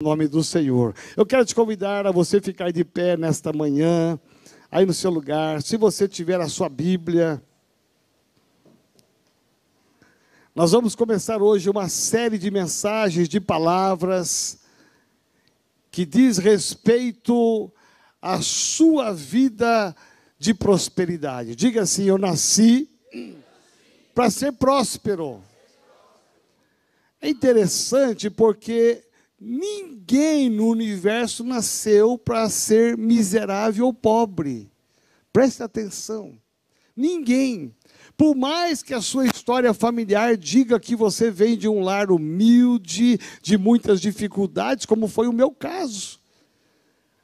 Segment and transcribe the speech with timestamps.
[0.00, 0.94] nome do Senhor.
[1.16, 4.16] Eu quero te convidar a você ficar de pé nesta manhã,
[4.70, 5.60] aí no seu lugar.
[5.60, 7.42] Se você tiver a sua Bíblia,
[10.54, 14.60] nós vamos começar hoje uma série de mensagens, de palavras
[15.90, 17.68] que diz respeito
[18.22, 19.96] à sua vida
[20.38, 21.56] de prosperidade.
[21.56, 22.88] Diga assim: eu nasci
[24.14, 25.42] para ser próspero.
[27.20, 29.07] É interessante porque
[29.40, 34.70] Ninguém no universo nasceu para ser miserável ou pobre.
[35.32, 36.36] Preste atenção.
[36.96, 37.72] Ninguém.
[38.16, 43.20] Por mais que a sua história familiar diga que você vem de um lar humilde,
[43.40, 46.18] de muitas dificuldades, como foi o meu caso.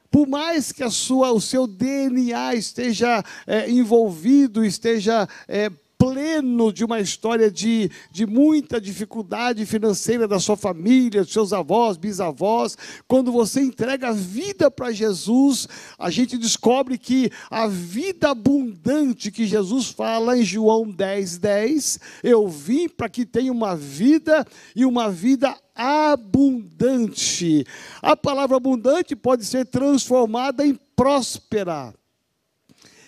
[0.09, 6.83] Por mais que a sua, o seu DNA esteja é, envolvido, esteja é, pleno de
[6.83, 12.77] uma história de, de muita dificuldade financeira da sua família, dos seus avós, bisavós.
[13.07, 19.45] Quando você entrega a vida para Jesus, a gente descobre que a vida abundante que
[19.45, 25.09] Jesus fala em João 10, 10, eu vim para que tenha uma vida e uma
[25.09, 27.65] vida abundante.
[28.01, 31.93] A palavra abundante pode ser transformada em próspera.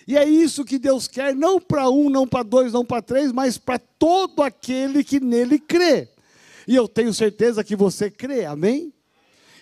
[0.08, 3.30] E é isso que Deus quer, não para um, não para dois, não para três,
[3.30, 6.08] mas para todo aquele que nele crê.
[6.66, 8.90] E eu tenho certeza que você crê, amém?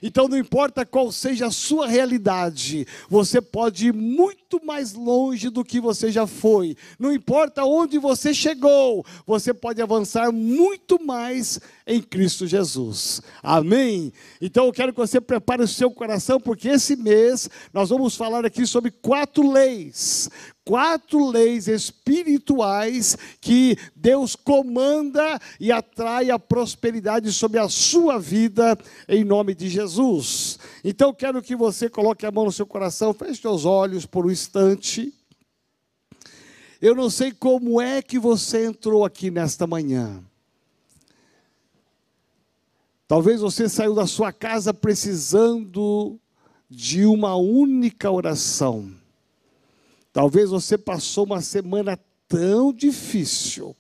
[0.01, 5.65] Então não importa qual seja a sua realidade, você pode ir muito mais longe do
[5.65, 6.77] que você já foi.
[6.99, 13.21] Não importa onde você chegou, você pode avançar muito mais em Cristo Jesus.
[13.43, 14.13] Amém?
[14.41, 18.45] Então eu quero que você prepare o seu coração, porque esse mês nós vamos falar
[18.45, 20.31] aqui sobre quatro leis
[20.67, 28.77] quatro leis espirituais que Deus comanda e atrai a prosperidade sobre a sua vida,
[29.09, 30.59] em nome de Jesus.
[30.83, 34.31] Então, quero que você coloque a mão no seu coração, feche seus olhos por um
[34.37, 35.13] instante.
[36.81, 40.23] Eu não sei como é que você entrou aqui nesta manhã.
[43.09, 46.21] Talvez você saiu da sua casa precisando
[46.69, 48.95] de uma única oração
[50.17, 53.77] Talvez você passou uma semana tão difícil.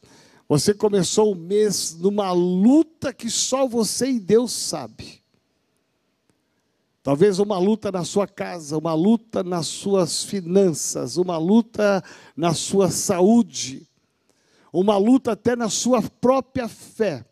[0.46, 5.22] Você começou o mês numa luta que só você e Deus sabe.
[7.06, 12.02] Talvez uma luta na sua casa, uma luta nas suas finanças, uma luta
[12.36, 13.88] na sua saúde,
[14.72, 17.24] uma luta até na sua própria fé.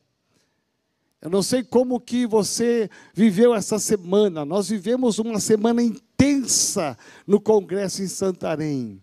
[1.20, 4.44] Eu não sei como que você viveu essa semana.
[4.44, 6.96] Nós vivemos uma semana intensa
[7.26, 9.02] no congresso em Santarém.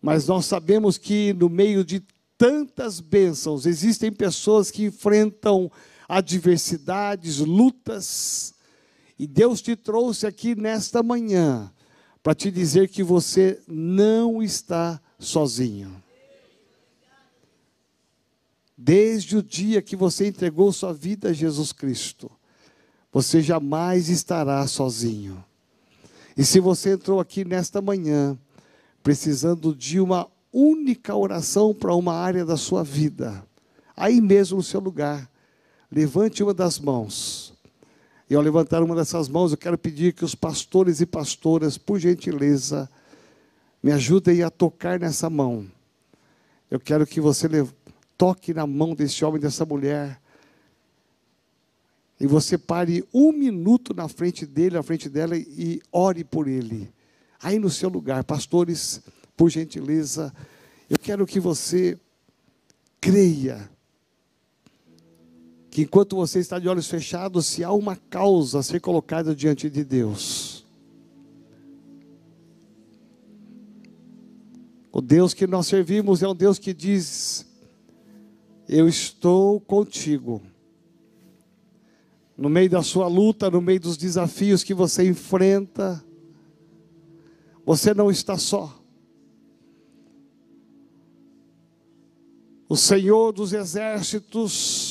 [0.00, 2.00] Mas nós sabemos que no meio de
[2.38, 5.68] tantas bênçãos existem pessoas que enfrentam
[6.08, 8.54] adversidades, lutas,
[9.20, 11.70] e Deus te trouxe aqui nesta manhã
[12.22, 16.02] para te dizer que você não está sozinho.
[18.74, 22.30] Desde o dia que você entregou sua vida a Jesus Cristo,
[23.12, 25.44] você jamais estará sozinho.
[26.34, 28.38] E se você entrou aqui nesta manhã,
[29.02, 33.46] precisando de uma única oração para uma área da sua vida,
[33.94, 35.30] aí mesmo no seu lugar,
[35.92, 37.59] levante uma das mãos.
[38.30, 41.98] E ao levantar uma dessas mãos, eu quero pedir que os pastores e pastoras, por
[41.98, 42.88] gentileza,
[43.82, 45.66] me ajudem a tocar nessa mão.
[46.70, 47.48] Eu quero que você
[48.16, 50.20] toque na mão desse homem, dessa mulher.
[52.20, 56.88] E você pare um minuto na frente dele, na frente dela, e ore por ele.
[57.42, 59.02] Aí no seu lugar, pastores,
[59.36, 60.32] por gentileza,
[60.88, 61.98] eu quero que você
[63.00, 63.68] creia
[65.70, 69.70] que enquanto você está de olhos fechados, se há uma causa a ser colocada diante
[69.70, 70.66] de Deus,
[74.90, 77.46] o Deus que nós servimos é um Deus que diz:
[78.68, 80.42] eu estou contigo.
[82.36, 86.02] No meio da sua luta, no meio dos desafios que você enfrenta,
[87.64, 88.80] você não está só.
[92.68, 94.89] O Senhor dos exércitos,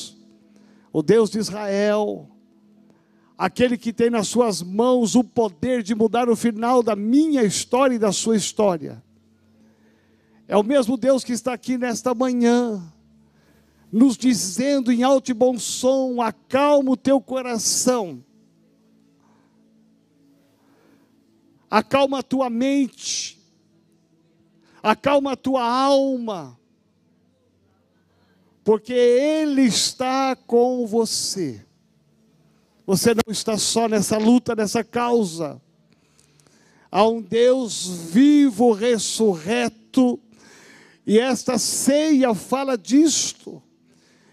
[0.92, 2.30] o Deus de Israel,
[3.38, 7.96] aquele que tem nas suas mãos o poder de mudar o final da minha história
[7.96, 9.04] e da sua história,
[10.48, 12.82] é o mesmo Deus que está aqui nesta manhã
[13.92, 18.24] nos dizendo em alto e bom som: acalma o teu coração,
[21.70, 23.40] acalma a tua mente,
[24.82, 26.59] acalma a tua alma,
[28.70, 31.60] porque Ele está com você.
[32.86, 35.60] Você não está só nessa luta, nessa causa.
[36.92, 40.20] Há um Deus vivo, ressurreto,
[41.04, 43.60] e esta ceia fala disto.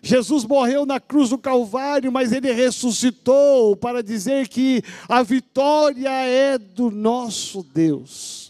[0.03, 6.59] Jesus morreu na cruz do Calvário, mas ele ressuscitou para dizer que a vitória é
[6.59, 8.46] do nosso Deus.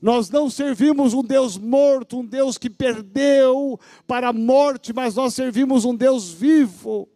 [0.00, 5.34] Nós não servimos um Deus morto, um Deus que perdeu para a morte, mas nós
[5.34, 7.08] servimos um Deus vivo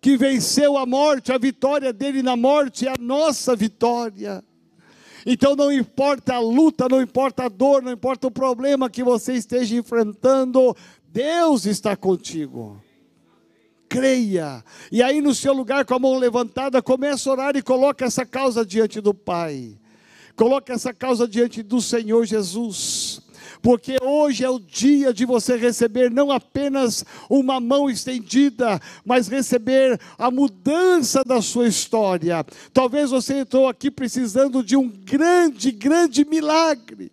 [0.00, 4.42] que venceu a morte, a vitória dele na morte é a nossa vitória.
[5.26, 9.34] Então não importa a luta, não importa a dor, não importa o problema que você
[9.34, 10.74] esteja enfrentando,
[11.06, 12.80] Deus está contigo.
[13.88, 14.64] Creia.
[14.90, 18.24] E aí no seu lugar com a mão levantada, comece a orar e coloque essa
[18.24, 19.76] causa diante do Pai.
[20.36, 23.22] Coloque essa causa diante do Senhor Jesus
[23.62, 30.00] porque hoje é o dia de você receber não apenas uma mão estendida, mas receber
[30.18, 32.44] a mudança da sua história.
[32.72, 37.12] Talvez você entrou aqui precisando de um grande, grande milagre.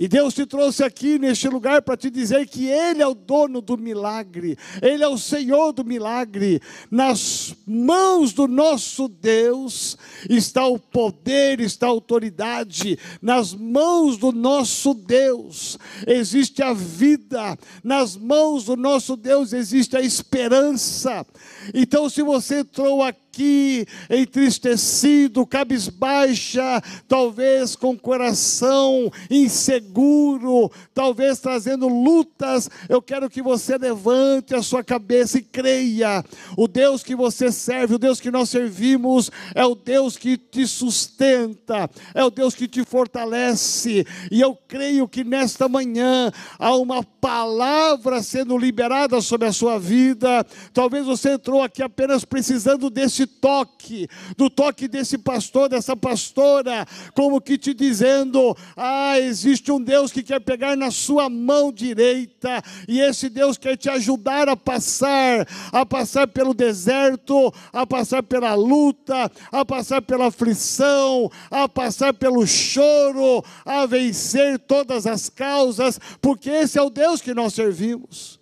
[0.00, 3.60] E Deus te trouxe aqui neste lugar para te dizer que Ele é o dono
[3.60, 6.58] do milagre, Ele é o Senhor do milagre.
[6.90, 12.98] Nas mãos do nosso Deus está o poder, está a autoridade.
[13.20, 15.76] Nas mãos do nosso Deus
[16.06, 21.26] existe a vida, nas mãos do nosso Deus existe a esperança.
[21.74, 32.68] Então, se você entrou aqui, aqui entristecido, cabisbaixa, talvez com coração inseguro, talvez trazendo lutas,
[32.88, 36.24] eu quero que você levante a sua cabeça e creia.
[36.56, 40.66] O Deus que você serve, o Deus que nós servimos, é o Deus que te
[40.66, 44.04] sustenta, é o Deus que te fortalece.
[44.30, 50.44] E eu creio que nesta manhã há uma palavra sendo liberada sobre a sua vida.
[50.72, 56.86] Talvez você entrou aqui apenas precisando desse desse toque, do toque desse pastor, dessa pastora,
[57.14, 62.62] como que te dizendo: ah, existe um Deus que quer pegar na sua mão direita,
[62.88, 68.54] e esse Deus quer te ajudar a passar, a passar pelo deserto, a passar pela
[68.54, 76.48] luta, a passar pela aflição, a passar pelo choro, a vencer todas as causas, porque
[76.48, 78.39] esse é o Deus que nós servimos.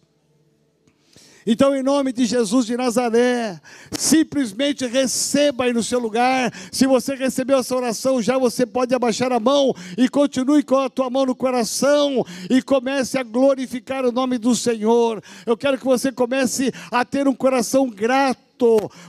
[1.50, 3.58] Então, em nome de Jesus de Nazaré,
[3.90, 6.52] simplesmente receba aí no seu lugar.
[6.70, 10.90] Se você recebeu essa oração, já você pode abaixar a mão e continue com a
[10.90, 15.22] tua mão no coração e comece a glorificar o nome do Senhor.
[15.46, 18.46] Eu quero que você comece a ter um coração grato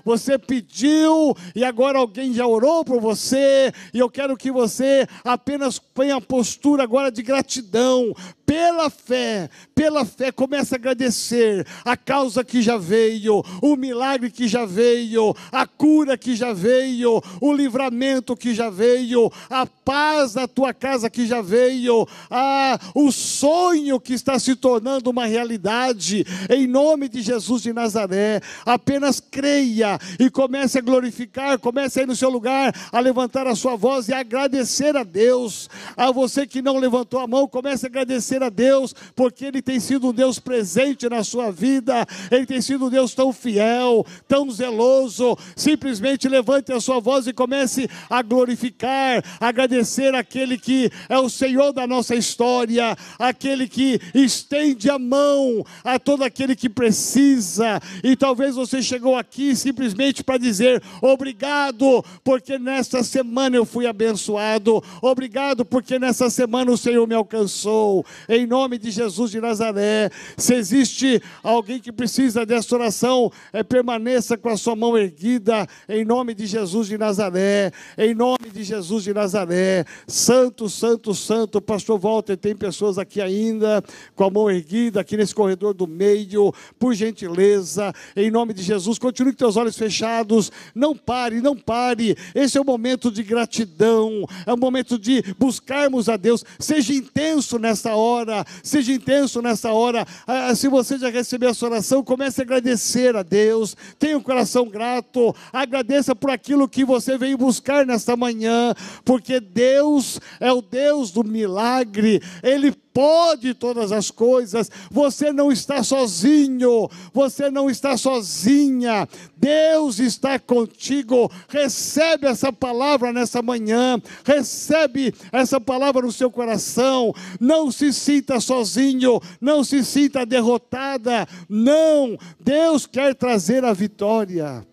[0.06, 5.80] você pediu e agora alguém já orou por você, e eu quero que você apenas
[5.94, 8.14] tenha a postura agora de gratidão,
[8.50, 14.48] pela fé, pela fé, comece a agradecer a causa que já veio, o milagre que
[14.48, 20.48] já veio, a cura que já veio, o livramento que já veio, a paz na
[20.48, 26.66] tua casa que já veio, a, o sonho que está se tornando uma realidade, em
[26.66, 28.42] nome de Jesus de Nazaré.
[28.66, 33.76] Apenas creia e comece a glorificar, comece aí no seu lugar a levantar a sua
[33.76, 35.70] voz e agradecer a Deus.
[35.96, 39.62] A você que não levantou a mão, comece a agradecer agradecer a Deus, porque Ele
[39.62, 44.06] tem sido um Deus presente na sua vida, Ele tem sido um Deus tão fiel,
[44.28, 45.38] tão zeloso.
[45.56, 51.74] Simplesmente levante a sua voz e comece a glorificar, agradecer aquele que é o Senhor
[51.74, 57.82] da nossa história, aquele que estende a mão a todo aquele que precisa.
[58.04, 64.84] E talvez você chegou aqui simplesmente para dizer: obrigado, porque nesta semana eu fui abençoado,
[65.02, 70.12] obrigado, porque nessa semana o Senhor me alcançou em nome de Jesus de Nazaré.
[70.38, 76.06] Se existe alguém que precisa dessa oração, é, permaneça com a sua mão erguida, em
[76.06, 79.84] nome de Jesus de Nazaré, em nome de Jesus de Nazaré.
[80.08, 83.84] Santo, santo, santo, pastor Walter, tem pessoas aqui ainda
[84.16, 89.00] com a mão erguida, aqui nesse corredor do meio, por gentileza, em nome de Jesus,
[89.00, 92.16] continue com teus olhos fechados, não pare, não pare.
[92.36, 96.46] Esse é o momento de gratidão, é o momento de buscarmos a Deus.
[96.60, 100.06] Seja intenso nessa hora hora, seja intenso nessa hora.
[100.28, 104.68] Ah, se você já recebeu essa oração, comece a agradecer a Deus, tenha um coração
[104.68, 108.74] grato, agradeça por aquilo que você veio buscar nesta manhã,
[109.04, 114.70] porque Deus é o Deus do milagre, Ele pode todas as coisas.
[114.92, 119.08] Você não está sozinho, você não está sozinha.
[119.36, 121.32] Deus está contigo.
[121.48, 127.14] Recebe essa palavra nessa manhã, recebe essa palavra no seu coração.
[127.40, 131.28] Não se sinta sozinho, não se sinta derrotada.
[131.48, 134.66] Não, Deus quer trazer a vitória.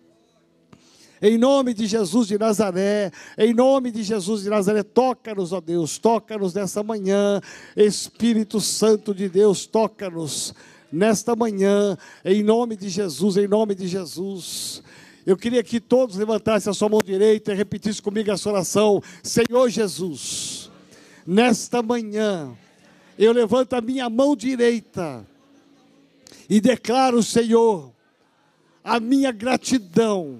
[1.21, 5.97] Em nome de Jesus de Nazaré, em nome de Jesus de Nazaré, toca-nos, ó Deus,
[5.97, 7.41] toca-nos nessa manhã,
[7.75, 10.53] Espírito Santo de Deus, toca-nos
[10.91, 14.83] nesta manhã, em nome de Jesus, em nome de Jesus.
[15.25, 19.69] Eu queria que todos levantassem a sua mão direita e repetissem comigo essa oração: Senhor
[19.69, 20.69] Jesus,
[21.25, 22.55] nesta manhã,
[23.17, 25.25] eu levanto a minha mão direita
[26.47, 27.91] e declaro, Senhor,
[28.83, 30.39] a minha gratidão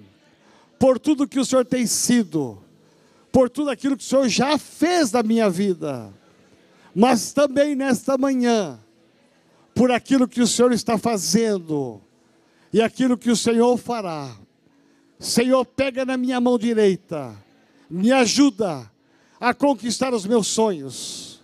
[0.79, 2.57] por tudo que o Senhor tem sido,
[3.31, 6.13] por tudo aquilo que o Senhor já fez na minha vida,
[6.93, 8.79] mas também nesta manhã,
[9.73, 12.01] por aquilo que o Senhor está fazendo
[12.73, 14.35] e aquilo que o Senhor fará.
[15.19, 17.35] Senhor, pega na minha mão direita,
[17.89, 18.91] me ajuda
[19.39, 21.41] a conquistar os meus sonhos,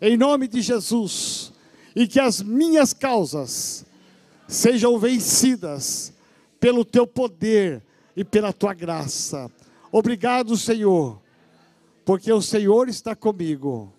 [0.00, 1.52] em nome de Jesus,
[1.94, 3.86] e que as minhas causas
[4.48, 6.12] sejam vencidas
[6.58, 7.82] pelo teu poder
[8.16, 9.50] e pela tua graça.
[9.90, 11.20] Obrigado, Senhor,
[12.04, 13.92] porque o Senhor está comigo.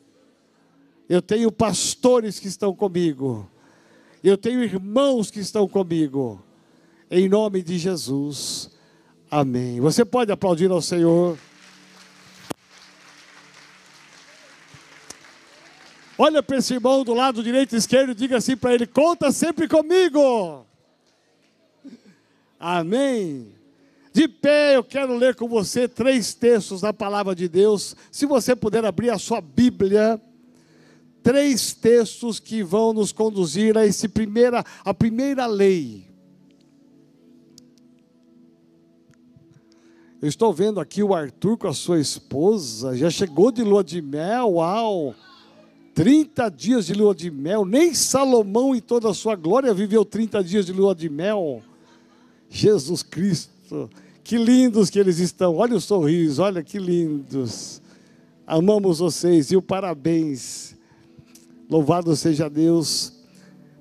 [1.07, 3.49] Eu tenho pastores que estão comigo.
[4.23, 6.41] Eu tenho irmãos que estão comigo.
[7.09, 8.71] Em nome de Jesus.
[9.29, 9.79] Amém.
[9.79, 11.37] Você pode aplaudir ao Senhor.
[16.17, 19.31] Olha para esse irmão do lado direito e esquerdo e diga assim para ele: conta
[19.31, 20.65] sempre comigo.
[22.59, 23.54] Amém.
[24.15, 27.97] De pé, eu quero ler com você três textos da palavra de Deus.
[28.09, 30.21] Se você puder abrir a sua Bíblia,
[31.21, 36.07] três textos que vão nos conduzir a esse primeira, a primeira lei.
[40.21, 44.01] Eu estou vendo aqui o Arthur com a sua esposa, já chegou de lua de
[44.01, 45.13] mel, uau!
[45.93, 50.41] 30 dias de lua de mel, nem Salomão em toda a sua glória viveu 30
[50.41, 51.61] dias de lua de mel.
[52.49, 53.89] Jesus Cristo.
[54.25, 55.55] Que lindos que eles estão.
[55.57, 57.79] Olha o sorriso, olha que lindos.
[58.47, 60.75] Amamos vocês e o parabéns.
[61.69, 63.13] Louvado seja Deus.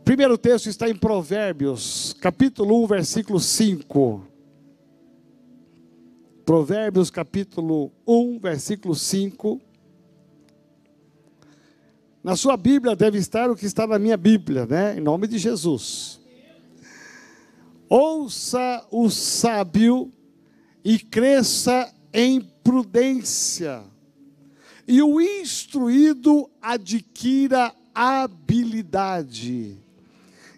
[0.04, 4.22] Primeiro texto está em Provérbios, capítulo 1, versículo 5.
[6.44, 9.58] Provérbios, capítulo 1, versículo 5.
[12.22, 14.98] Na sua Bíblia deve estar o que está na minha Bíblia, né?
[14.98, 16.20] Em nome de Jesus.
[17.88, 20.12] Ouça o sábio
[20.84, 23.82] e cresça em prudência,
[24.86, 29.78] e o instruído adquira habilidade.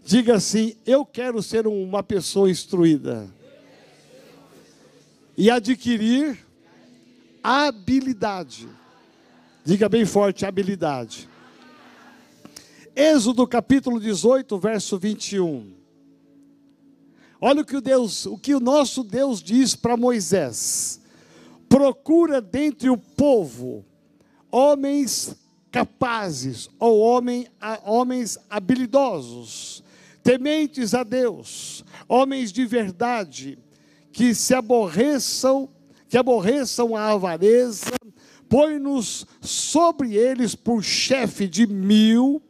[0.04, 3.28] Diga assim: Eu quero ser uma pessoa instruída
[5.36, 6.38] e adquirir
[7.42, 8.68] habilidade.
[9.64, 11.28] Diga bem forte: habilidade.
[12.94, 15.85] Êxodo capítulo 18, verso 21.
[17.40, 21.00] Olha o que o Deus, o que o nosso Deus diz para Moisés:
[21.68, 23.84] procura dentre o povo
[24.50, 25.36] homens
[25.70, 27.46] capazes ou homem,
[27.84, 29.84] homens habilidosos,
[30.22, 33.58] tementes a Deus, homens de verdade,
[34.10, 35.68] que se aborreçam,
[36.08, 37.92] que aborreçam a avareza,
[38.48, 42.40] põe-nos sobre eles por chefe de mil,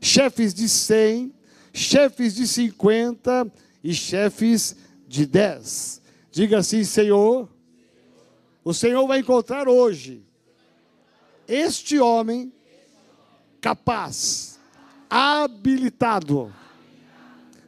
[0.00, 1.32] chefes de cem,
[1.72, 3.48] chefes de cinquenta
[3.84, 4.74] e chefes
[5.06, 6.00] de dez.
[6.32, 7.48] Diga assim, Senhor,
[8.64, 10.24] o Senhor vai encontrar hoje
[11.46, 12.50] este homem
[13.60, 14.58] capaz,
[15.08, 16.52] habilitado.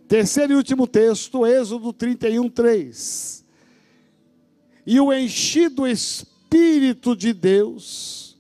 [0.08, 3.44] Terceiro e último texto, Êxodo 31, 3.
[4.86, 8.38] E o enchi do Espírito de Deus,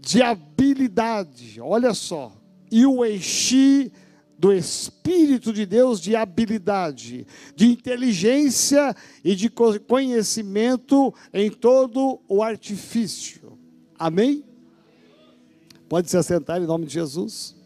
[0.00, 2.32] de habilidade, olha só,
[2.70, 3.92] e o enchi
[4.38, 7.26] do Espírito de Deus de habilidade,
[7.56, 13.58] de inteligência e de conhecimento em todo o artifício.
[13.98, 14.44] Amém?
[15.88, 17.56] Pode se assentar em nome de Jesus.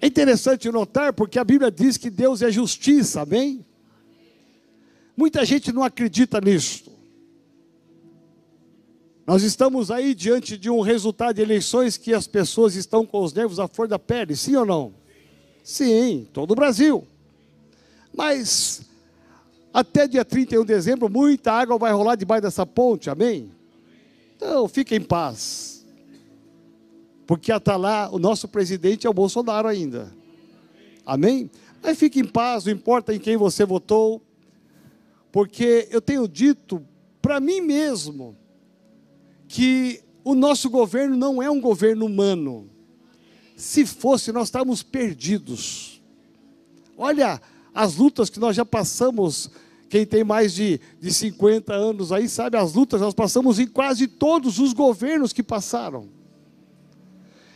[0.00, 3.66] É interessante notar porque a Bíblia diz que Deus é justiça, amém?
[5.16, 6.91] Muita gente não acredita nisto.
[9.24, 13.32] Nós estamos aí diante de um resultado de eleições que as pessoas estão com os
[13.32, 14.92] nervos à flor da pele, sim ou não?
[15.62, 17.06] Sim, todo o Brasil.
[18.12, 18.82] Mas
[19.72, 23.52] até dia 31 de dezembro, muita água vai rolar debaixo dessa ponte, amém?
[24.36, 25.86] Então, fique em paz.
[27.24, 30.12] Porque até lá, o nosso presidente é o Bolsonaro ainda.
[31.06, 31.48] Amém?
[31.80, 34.20] Mas fique em paz, não importa em quem você votou,
[35.30, 36.84] porque eu tenho dito
[37.20, 38.36] para mim mesmo
[39.52, 42.70] que o nosso governo não é um governo humano.
[43.54, 46.02] Se fosse, nós estávamos perdidos.
[46.96, 47.38] Olha
[47.74, 49.50] as lutas que nós já passamos.
[49.90, 54.06] Quem tem mais de, de 50 anos aí sabe as lutas, nós passamos em quase
[54.06, 56.08] todos os governos que passaram.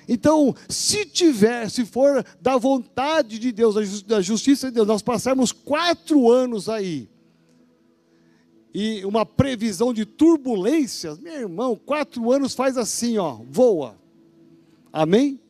[0.07, 5.50] Então, se tiver, se for da vontade de Deus, da justiça de Deus, nós passarmos
[5.50, 7.09] quatro anos aí,
[8.78, 13.97] e uma previsão de turbulências, meu irmão, quatro anos faz assim, ó, voa.
[14.92, 15.40] Amém?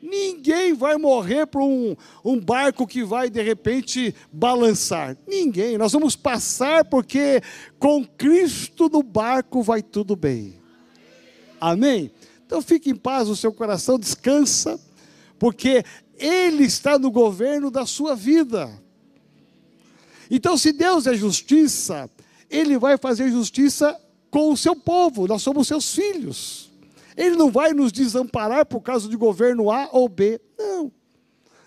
[0.00, 1.94] Ninguém vai morrer por um,
[2.24, 5.14] um barco que vai de repente balançar.
[5.28, 5.76] Ninguém.
[5.76, 7.42] Nós vamos passar porque
[7.78, 10.54] com Cristo no barco vai tudo bem.
[11.60, 12.10] Amém?
[12.46, 14.80] Então fique em paz, o seu coração descansa,
[15.38, 15.84] porque
[16.18, 18.72] Ele está no governo da sua vida.
[20.30, 22.08] Então, se Deus é justiça,
[22.50, 23.98] Ele vai fazer justiça
[24.30, 26.70] com o seu povo, nós somos seus filhos.
[27.16, 30.40] Ele não vai nos desamparar por causa de governo A ou B.
[30.58, 30.90] Não.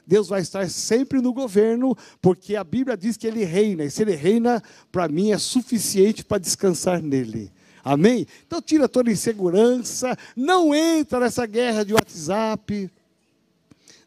[0.06, 4.02] Deus vai estar sempre no governo, porque a Bíblia diz que ele reina, e se
[4.02, 4.62] ele reina,
[4.92, 7.52] para mim é suficiente para descansar nele.
[7.84, 8.26] Amém?
[8.46, 12.90] Então tira toda insegurança, não entra nessa guerra de WhatsApp.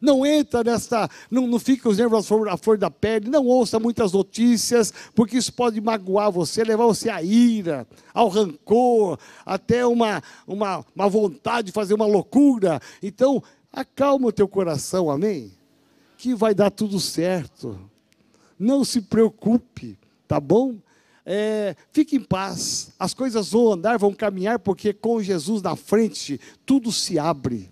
[0.01, 4.13] Não entra nessa, não, não fica os nervos à flor da pele, não ouça muitas
[4.13, 10.85] notícias, porque isso pode magoar você, levar você à ira, ao rancor, até uma, uma,
[10.95, 12.81] uma vontade de fazer uma loucura.
[13.03, 15.53] Então, acalma o teu coração, amém?
[16.17, 17.79] Que vai dar tudo certo.
[18.59, 20.77] Não se preocupe, tá bom?
[21.29, 26.41] É, fique em paz, as coisas vão andar, vão caminhar, porque com Jesus na frente,
[26.65, 27.69] tudo se abre.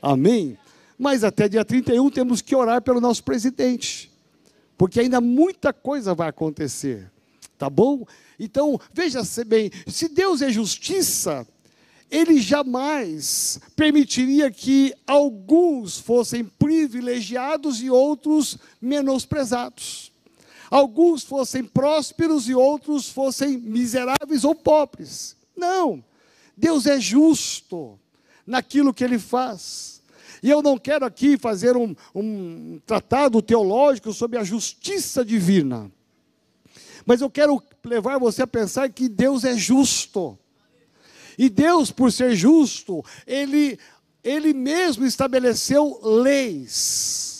[0.00, 0.56] Amém?
[1.00, 4.12] Mas até dia 31 temos que orar pelo nosso presidente,
[4.76, 7.10] porque ainda muita coisa vai acontecer,
[7.56, 8.04] tá bom?
[8.38, 11.48] Então, veja-se bem: se Deus é justiça,
[12.10, 20.12] ele jamais permitiria que alguns fossem privilegiados e outros menosprezados.
[20.70, 25.34] Alguns fossem prósperos e outros fossem miseráveis ou pobres.
[25.56, 26.04] Não.
[26.54, 27.98] Deus é justo
[28.46, 29.99] naquilo que ele faz.
[30.42, 35.90] E eu não quero aqui fazer um, um tratado teológico sobre a justiça divina.
[37.04, 40.38] Mas eu quero levar você a pensar que Deus é justo.
[41.38, 43.78] E Deus, por ser justo, Ele,
[44.22, 47.30] ele mesmo estabeleceu leis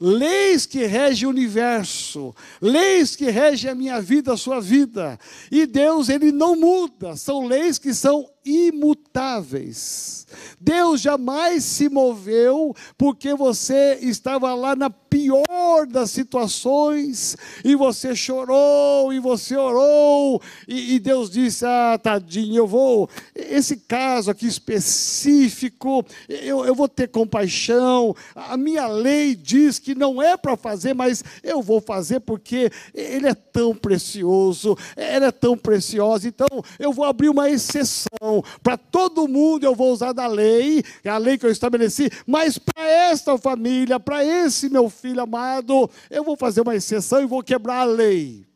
[0.00, 5.20] leis que regem o universo, leis que regem a minha vida, a sua vida.
[5.50, 10.26] E Deus, ele não muda, são leis que são imutáveis.
[10.60, 19.12] Deus jamais se moveu porque você estava lá na pior das situações e você chorou
[19.12, 23.08] e você orou e, e Deus disse: Ah, tadinho, eu vou.
[23.34, 28.14] Esse caso aqui específico, eu, eu vou ter compaixão.
[28.34, 33.26] A minha lei diz que não é para fazer, mas eu vou fazer porque ele
[33.26, 36.28] é tão precioso, ela é tão preciosa.
[36.28, 36.46] Então
[36.78, 38.29] eu vou abrir uma exceção
[38.62, 42.58] para todo mundo eu vou usar da lei, é a lei que eu estabeleci, mas
[42.58, 47.42] para esta família, para esse meu filho amado, eu vou fazer uma exceção e vou
[47.42, 48.46] quebrar a lei.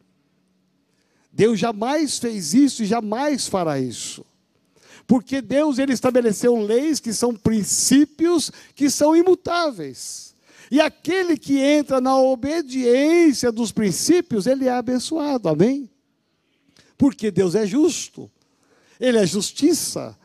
[1.32, 4.24] Deus jamais fez isso e jamais fará isso.
[5.06, 10.34] Porque Deus ele estabeleceu leis que são princípios que são imutáveis.
[10.70, 15.48] E aquele que entra na obediência dos princípios, ele é abençoado.
[15.48, 15.90] Amém?
[16.96, 18.30] Porque Deus é justo.
[19.04, 20.16] Ele é justiça.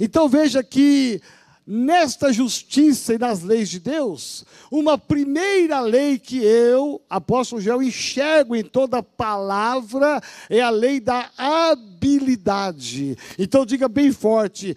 [0.00, 1.20] Então veja que
[1.66, 8.56] nesta justiça e nas leis de Deus, uma primeira lei que eu, apóstolo João, enxergo
[8.56, 13.18] em toda palavra é a lei da habilidade.
[13.38, 14.74] Então diga bem forte: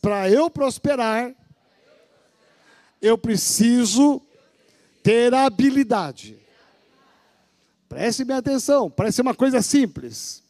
[0.00, 1.34] para eu prosperar,
[3.02, 4.22] eu preciso
[5.02, 6.38] ter habilidade.
[7.88, 10.43] Preste minha atenção, parece uma coisa simples.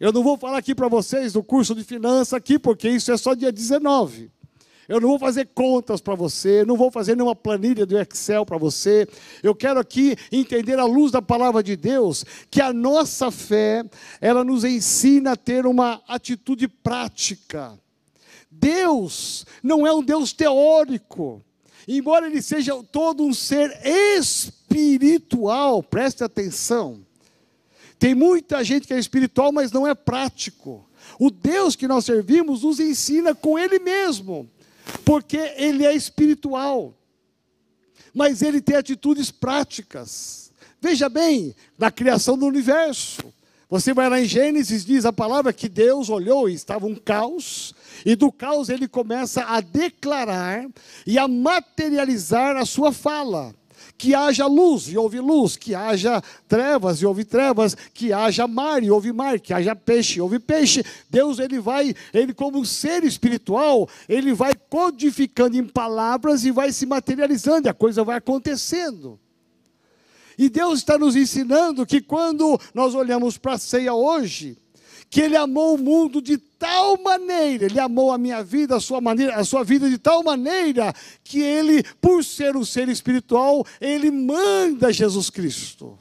[0.00, 3.18] Eu não vou falar aqui para vocês do curso de finanças aqui, porque isso é
[3.18, 4.30] só dia 19.
[4.88, 8.56] Eu não vou fazer contas para você, não vou fazer nenhuma planilha do Excel para
[8.56, 9.06] você.
[9.42, 13.84] Eu quero aqui entender à luz da palavra de Deus que a nossa fé,
[14.22, 17.78] ela nos ensina a ter uma atitude prática.
[18.50, 21.44] Deus não é um Deus teórico.
[21.86, 27.04] Embora ele seja todo um ser espiritual, preste atenção.
[28.00, 30.88] Tem muita gente que é espiritual, mas não é prático.
[31.18, 34.50] O Deus que nós servimos nos ensina com Ele mesmo,
[35.04, 36.94] porque Ele é espiritual,
[38.14, 40.50] mas Ele tem atitudes práticas.
[40.80, 43.22] Veja bem, na criação do universo,
[43.68, 47.74] você vai lá em Gênesis, diz a palavra que Deus olhou e estava um caos,
[48.06, 50.66] e do caos ele começa a declarar
[51.06, 53.54] e a materializar a sua fala.
[54.00, 58.82] Que haja luz e houve luz, que haja trevas e houve trevas, que haja mar
[58.82, 60.82] e houve mar, que haja peixe e houve peixe.
[61.10, 66.86] Deus ele vai, ele como ser espiritual, ele vai codificando em palavras e vai se
[66.86, 69.20] materializando, e a coisa vai acontecendo.
[70.38, 74.56] E Deus está nos ensinando que quando nós olhamos para a ceia hoje,
[75.10, 79.00] que Ele amou o mundo de tal maneira, Ele amou a minha vida, a sua,
[79.00, 80.94] maneira, a sua vida de tal maneira,
[81.24, 85.98] que Ele, por ser um ser espiritual, Ele manda Jesus Cristo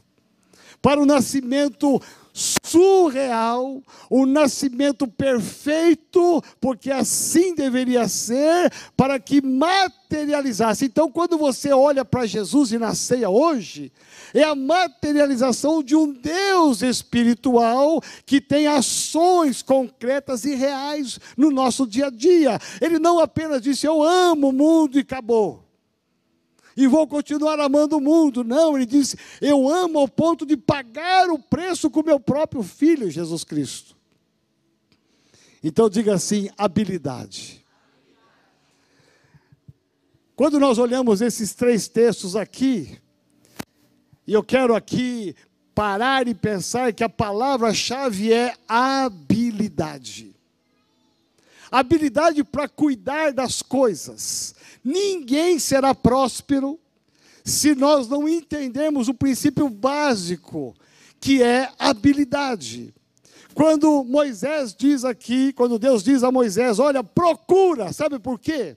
[0.82, 2.02] para o nascimento
[2.39, 10.86] surreal, o nascimento perfeito, porque assim deveria ser, para que materializasse.
[10.86, 13.91] Então, quando você olha para Jesus e na ceia hoje,
[14.34, 21.86] é a materialização de um Deus espiritual que tem ações concretas e reais no nosso
[21.86, 22.60] dia a dia.
[22.80, 25.68] Ele não apenas disse, Eu amo o mundo e acabou
[26.80, 28.42] e vou continuar amando o mundo.
[28.42, 33.12] Não, ele disse: Eu amo ao ponto de pagar o preço com meu próprio filho,
[33.12, 33.98] Jesus Cristo.
[35.62, 37.65] Então diga assim: habilidade.
[40.38, 42.98] Quando nós olhamos esses três textos aqui,
[44.26, 45.36] e eu quero aqui
[45.76, 50.34] parar e pensar que a palavra-chave é habilidade.
[51.70, 54.56] Habilidade para cuidar das coisas,
[54.89, 56.80] Ninguém será próspero
[57.45, 60.73] se nós não entendermos o princípio básico,
[61.19, 62.91] que é habilidade.
[63.54, 68.75] Quando Moisés diz aqui, quando Deus diz a Moisés: Olha, procura, sabe por quê?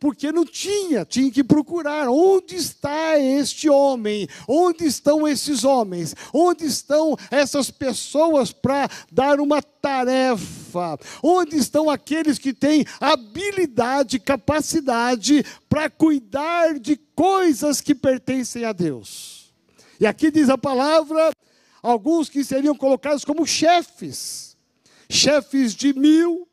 [0.00, 2.08] Porque não tinha, tinha que procurar.
[2.08, 4.28] Onde está este homem?
[4.46, 6.14] Onde estão esses homens?
[6.32, 10.98] Onde estão essas pessoas para dar uma tarefa?
[11.22, 19.52] Onde estão aqueles que têm habilidade, capacidade para cuidar de coisas que pertencem a Deus?
[20.00, 21.32] E aqui diz a palavra,
[21.82, 24.56] alguns que seriam colocados como chefes,
[25.10, 26.46] chefes de mil,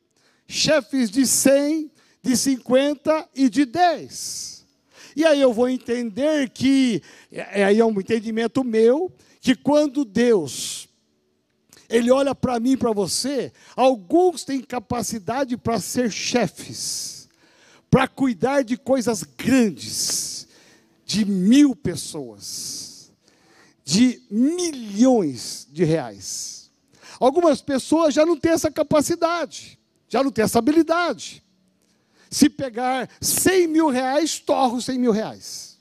[0.47, 1.91] chefes de cem,
[2.25, 4.65] de 50 e de 10.
[5.15, 10.89] E aí eu vou entender que, é, aí é um entendimento meu, que quando Deus,
[11.87, 17.29] Ele olha para mim e para você, alguns têm capacidade para ser chefes,
[17.91, 20.47] para cuidar de coisas grandes,
[21.05, 23.11] de mil pessoas,
[23.83, 26.71] de milhões de reais.
[27.19, 31.44] Algumas pessoas já não têm essa capacidade, já não têm essa habilidade.
[32.35, 35.77] Se pegar 100 mil reais, torro 100 mil reais.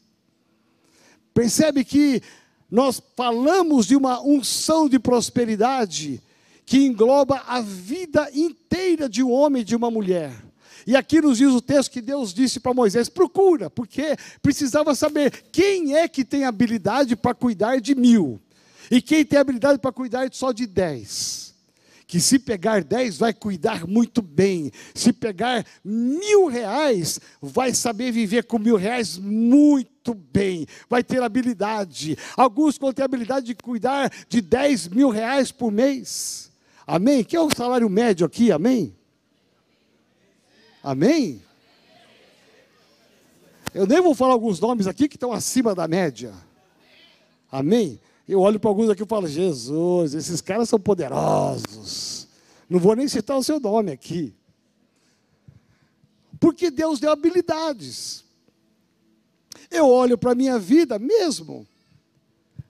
[1.35, 2.23] Percebe que
[2.71, 6.23] nós falamos de uma unção de prosperidade
[6.64, 10.33] que engloba a vida inteira de um homem e de uma mulher.
[10.87, 15.33] E aqui nos diz o texto que Deus disse para Moisés: procura, porque precisava saber
[15.51, 18.40] quem é que tem habilidade para cuidar de mil,
[18.88, 21.44] e quem tem habilidade para cuidar só de dez
[22.14, 28.44] que se pegar dez vai cuidar muito bem, se pegar mil reais vai saber viver
[28.44, 32.16] com mil reais muito bem, vai ter habilidade.
[32.37, 36.53] Alguns vão ter habilidade de cuidar de dez mil reais por mês.
[36.87, 37.24] Amém?
[37.24, 38.94] Que é o salário médio aqui, amém?
[40.85, 41.42] Amém?
[43.74, 46.33] Eu nem vou falar alguns nomes aqui que estão acima da média.
[47.50, 47.98] Amém?
[48.27, 52.27] Eu olho para alguns aqui e falo, Jesus, esses caras são poderosos.
[52.69, 54.35] Não vou nem citar o seu nome aqui.
[56.41, 58.25] Porque Deus deu habilidades.
[59.71, 61.67] Eu olho para a minha vida mesmo.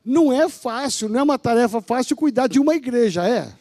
[0.05, 3.53] Não é fácil, não é uma tarefa fácil cuidar de uma igreja, é?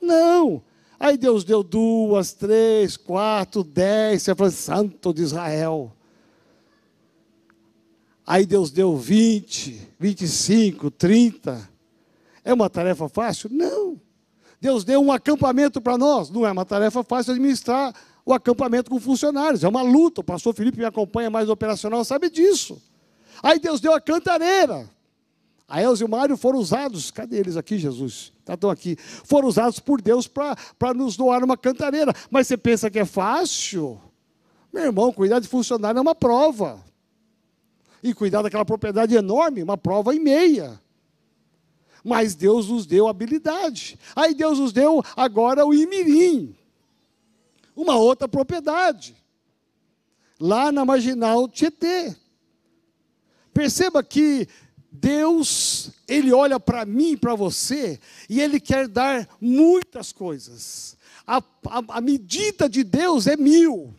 [0.00, 0.62] Não.
[0.98, 4.22] Aí Deus deu duas, três, quatro, dez.
[4.22, 5.92] Você fala, Santo de Israel.
[8.26, 11.68] Aí Deus deu 20, 25, 30.
[12.44, 13.50] É uma tarefa fácil?
[13.52, 14.00] Não.
[14.60, 16.30] Deus deu um acampamento para nós.
[16.30, 17.92] Não é uma tarefa fácil administrar
[18.24, 19.64] o acampamento com funcionários.
[19.64, 20.20] É uma luta.
[20.20, 22.80] O pastor Felipe me acompanha mais operacional, sabe disso.
[23.42, 24.88] Aí Deus deu a cantareira.
[25.68, 28.32] A Elza e o Mário foram usados, cadê eles aqui, Jesus?
[28.46, 28.96] Estão aqui.
[29.24, 32.12] Foram usados por Deus para nos doar uma cantareira.
[32.30, 33.98] Mas você pensa que é fácil?
[34.72, 36.78] Meu irmão, cuidar de funcionário é uma prova
[38.02, 40.80] e cuidar daquela propriedade enorme, uma prova e meia.
[42.04, 43.96] mas Deus nos deu habilidade.
[44.16, 46.52] Aí Deus nos deu agora o Imirim,
[47.76, 49.14] uma outra propriedade,
[50.40, 52.16] lá na marginal Tietê.
[53.54, 54.48] Perceba que
[54.90, 60.96] Deus, Ele olha para mim e para você, e Ele quer dar muitas coisas.
[61.26, 63.94] A, a, a, medida de Deus é mil.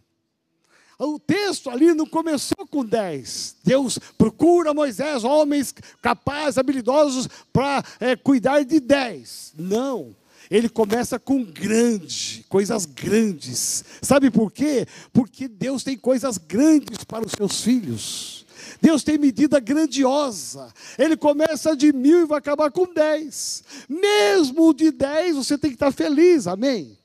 [0.99, 3.55] O texto ali não começou com dez.
[3.63, 9.53] Deus procura Moisés, homens capazes, habilidosos, para é, cuidar de dez.
[9.57, 10.15] Não.
[10.51, 13.83] Ele começa com grande, coisas grandes.
[14.01, 14.85] Sabe por quê?
[15.11, 18.45] Porque Deus tem coisas grandes para os seus filhos.
[18.81, 20.71] Deus tem medida grandiosa.
[20.97, 23.63] Ele começa de mil e vai acabar com dez.
[23.89, 26.97] Mesmo de dez, você tem que estar feliz, amém?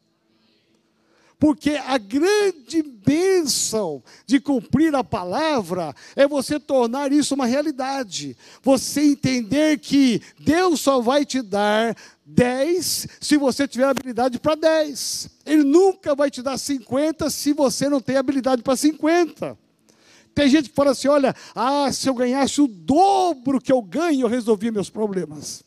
[1.38, 8.36] Porque a grande bênção de cumprir a palavra é você tornar isso uma realidade.
[8.60, 11.96] Você entender que Deus só vai te dar
[12.26, 15.30] 10 se você tiver habilidade para 10.
[15.46, 19.56] Ele nunca vai te dar 50 se você não tem habilidade para 50.
[20.34, 24.22] Tem gente que fala assim: olha, ah, se eu ganhasse o dobro que eu ganho,
[24.22, 25.62] eu resolvia meus problemas.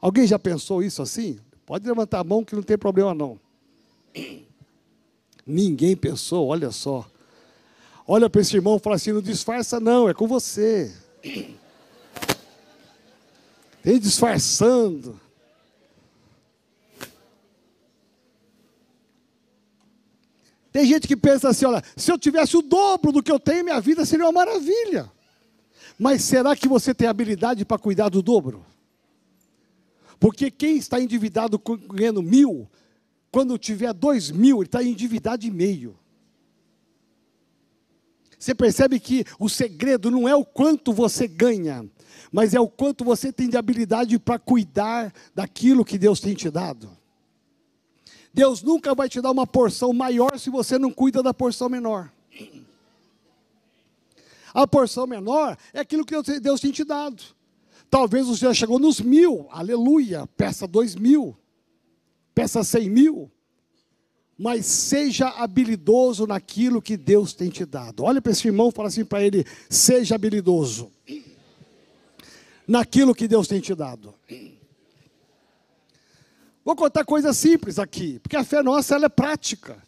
[0.00, 1.40] Alguém já pensou isso assim?
[1.64, 3.45] Pode levantar a mão que não tem problema não.
[5.46, 7.08] Ninguém pensou, olha só.
[8.06, 10.92] Olha para esse irmão e fala assim: não disfarça, não, é com você.
[13.82, 15.20] Tem disfarçando.
[20.72, 23.64] Tem gente que pensa assim: olha, se eu tivesse o dobro do que eu tenho,
[23.64, 25.10] minha vida seria uma maravilha.
[25.98, 28.64] Mas será que você tem habilidade para cuidar do dobro?
[30.20, 32.68] Porque quem está endividado ganhando mil,
[33.36, 35.94] quando tiver dois mil, ele está endividado e meio.
[38.38, 41.86] Você percebe que o segredo não é o quanto você ganha,
[42.32, 46.48] mas é o quanto você tem de habilidade para cuidar daquilo que Deus tem te
[46.48, 46.88] dado.
[48.32, 52.10] Deus nunca vai te dar uma porção maior se você não cuida da porção menor.
[54.54, 57.22] A porção menor é aquilo que Deus tem te dado.
[57.90, 61.36] Talvez você já chegou nos mil, aleluia, peça dois mil
[62.36, 63.32] peça 100 mil,
[64.36, 68.04] mas seja habilidoso naquilo que Deus tem te dado.
[68.04, 70.92] Olha para esse irmão e fala assim para ele: seja habilidoso
[72.68, 74.14] naquilo que Deus tem te dado.
[76.62, 79.82] Vou contar coisa simples aqui, porque a fé nossa ela é prática.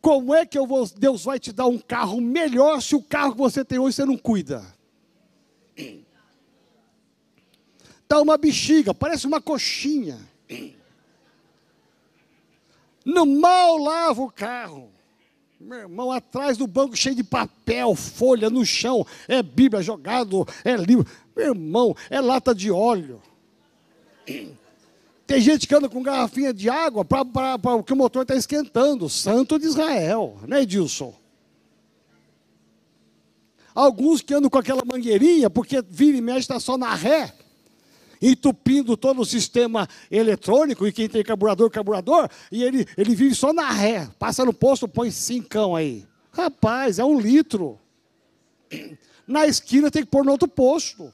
[0.00, 3.38] Como é que vou, Deus vai te dar um carro melhor se o carro que
[3.38, 4.64] você tem hoje você não cuida?
[8.02, 10.35] Está uma bexiga, parece uma coxinha.
[13.04, 14.90] No mal lava o carro.
[15.60, 20.76] Meu irmão, atrás do banco cheio de papel, folha no chão, é Bíblia jogado, é
[20.76, 21.06] livro.
[21.34, 23.22] Meu irmão, é lata de óleo.
[25.26, 29.08] Tem gente que anda com garrafinha de água para que o motor está esquentando.
[29.08, 31.14] Santo de Israel, né, Edilson?
[33.74, 37.32] Alguns que andam com aquela mangueirinha, porque vira e mexe está só na ré
[38.20, 43.52] entupindo todo o sistema eletrônico, e quem tem carburador, carburador, e ele, ele vive só
[43.52, 44.08] na ré.
[44.18, 46.06] Passa no posto, põe cincão aí.
[46.32, 47.78] Rapaz, é um litro.
[49.26, 51.12] Na esquina tem que pôr no outro posto.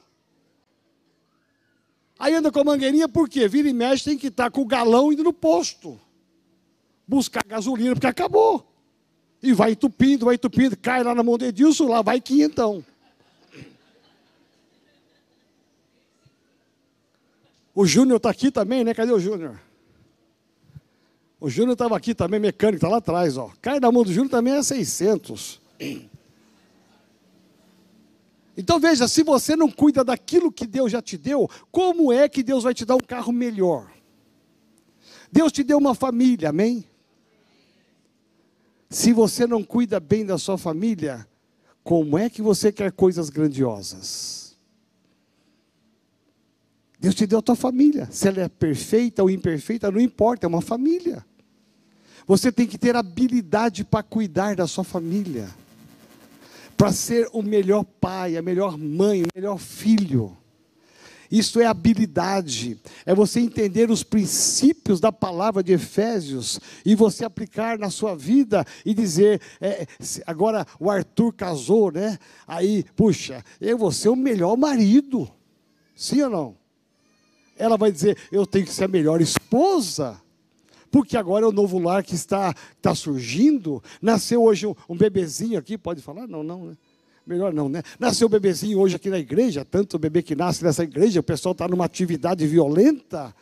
[2.19, 3.47] Aí anda com a mangueirinha, por quê?
[3.47, 5.99] Vira e mexe, tem que estar com o galão indo no posto.
[7.07, 8.71] Buscar gasolina, porque acabou.
[9.41, 12.85] E vai entupindo, vai entupindo, cai lá na mão de Edilson, lá vai quinhentão.
[17.73, 18.93] O Júnior está aqui também, né?
[18.93, 19.59] Cadê o Júnior?
[21.39, 23.51] O Júnior estava aqui também, mecânico, está lá atrás, ó.
[23.61, 25.59] Cai na mão do Júnior também é 600.
[28.55, 32.43] Então veja, se você não cuida daquilo que Deus já te deu, como é que
[32.43, 33.91] Deus vai te dar um carro melhor?
[35.31, 36.85] Deus te deu uma família, amém?
[38.89, 41.27] Se você não cuida bem da sua família,
[41.83, 44.42] como é que você quer coisas grandiosas?
[47.03, 48.07] Deus te deu a tua família.
[48.09, 51.25] Se ela é perfeita ou imperfeita, não importa, é uma família.
[52.25, 55.49] Você tem que ter habilidade para cuidar da sua família,
[56.77, 60.37] para ser o melhor pai, a melhor mãe, o melhor filho.
[61.29, 67.77] Isso é habilidade, é você entender os princípios da palavra de Efésios e você aplicar
[67.77, 69.85] na sua vida e dizer: é,
[70.25, 72.17] agora o Arthur casou, né?
[72.47, 75.29] Aí, puxa, eu vou ser o melhor marido,
[75.93, 76.62] sim ou não?
[77.57, 80.19] Ela vai dizer: Eu tenho que ser a melhor esposa.
[80.91, 83.81] Porque agora é o novo lar que está, está surgindo.
[83.99, 86.27] Nasceu hoje um, um bebezinho aqui, pode falar?
[86.27, 86.77] Não, não, né?
[87.25, 87.81] Melhor não, né?
[87.99, 91.53] Nasceu o bebezinho hoje aqui na igreja, tanto bebê que nasce nessa igreja, o pessoal
[91.53, 93.33] está numa atividade violenta.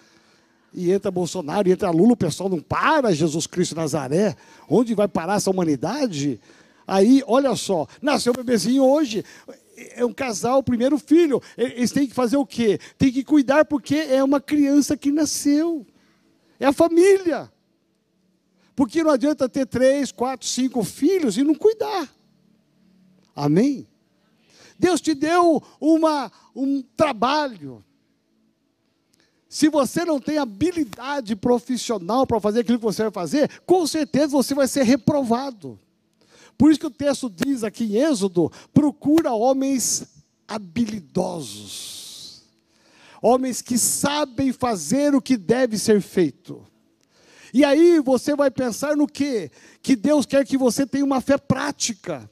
[0.73, 4.35] E entra Bolsonaro, e entra Lula, o pessoal não para, Jesus Cristo Nazaré.
[4.69, 6.39] Onde vai parar essa humanidade?
[6.87, 9.25] Aí, olha só, nasceu o bebezinho hoje,
[9.93, 11.41] é um casal, primeiro filho.
[11.57, 12.79] Eles têm que fazer o quê?
[12.97, 15.85] Tem que cuidar porque é uma criança que nasceu.
[16.59, 17.51] É a família.
[18.75, 22.09] Porque não adianta ter três, quatro, cinco filhos e não cuidar.
[23.35, 23.87] Amém?
[24.77, 27.83] Deus te deu uma, um trabalho.
[29.47, 34.29] Se você não tem habilidade profissional para fazer aquilo que você vai fazer, com certeza
[34.29, 35.79] você vai ser reprovado.
[36.61, 40.05] Por isso que o texto diz aqui em Êxodo: procura homens
[40.47, 42.43] habilidosos,
[43.19, 46.63] homens que sabem fazer o que deve ser feito.
[47.51, 49.49] E aí você vai pensar no que?
[49.81, 52.29] Que Deus quer que você tenha uma fé prática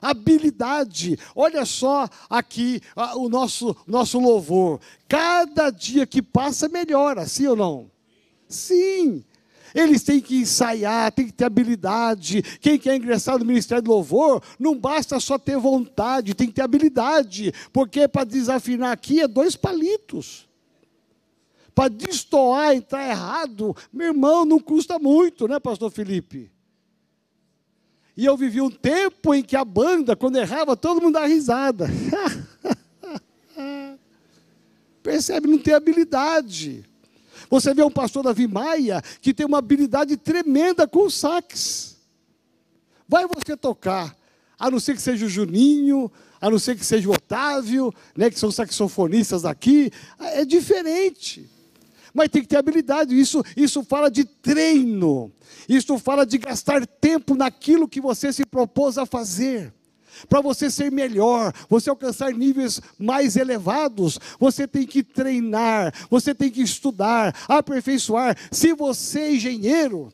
[0.00, 1.18] habilidade.
[1.36, 2.80] Olha só aqui
[3.14, 4.80] o nosso, nosso louvor.
[5.06, 7.90] Cada dia que passa melhora, sim ou não?
[8.48, 9.22] Sim.
[9.74, 12.42] Eles têm que ensaiar, têm que ter habilidade.
[12.60, 16.62] Quem quer ingressar no Ministério do Louvor, não basta só ter vontade, tem que ter
[16.62, 17.52] habilidade.
[17.72, 20.48] Porque para desafinar aqui é dois palitos.
[21.74, 26.50] Para destoar, entrar errado, meu irmão, não custa muito, né, Pastor Felipe?
[28.16, 31.88] E eu vivi um tempo em que a banda, quando errava, todo mundo dava risada.
[35.02, 35.48] Percebe?
[35.48, 36.84] Não tem habilidade.
[37.50, 41.98] Você vê um pastor Davi Maia que tem uma habilidade tremenda com o sax.
[43.08, 44.16] Vai você tocar,
[44.56, 46.10] a não ser que seja o Juninho,
[46.40, 51.50] a não ser que seja o Otávio, né, que são saxofonistas aqui, é diferente.
[52.14, 55.32] Mas tem que ter habilidade, isso, isso fala de treino.
[55.68, 59.74] Isto fala de gastar tempo naquilo que você se propôs a fazer.
[60.28, 66.50] Para você ser melhor, você alcançar níveis mais elevados, você tem que treinar, você tem
[66.50, 68.36] que estudar, aperfeiçoar.
[68.50, 70.12] Se você é engenheiro,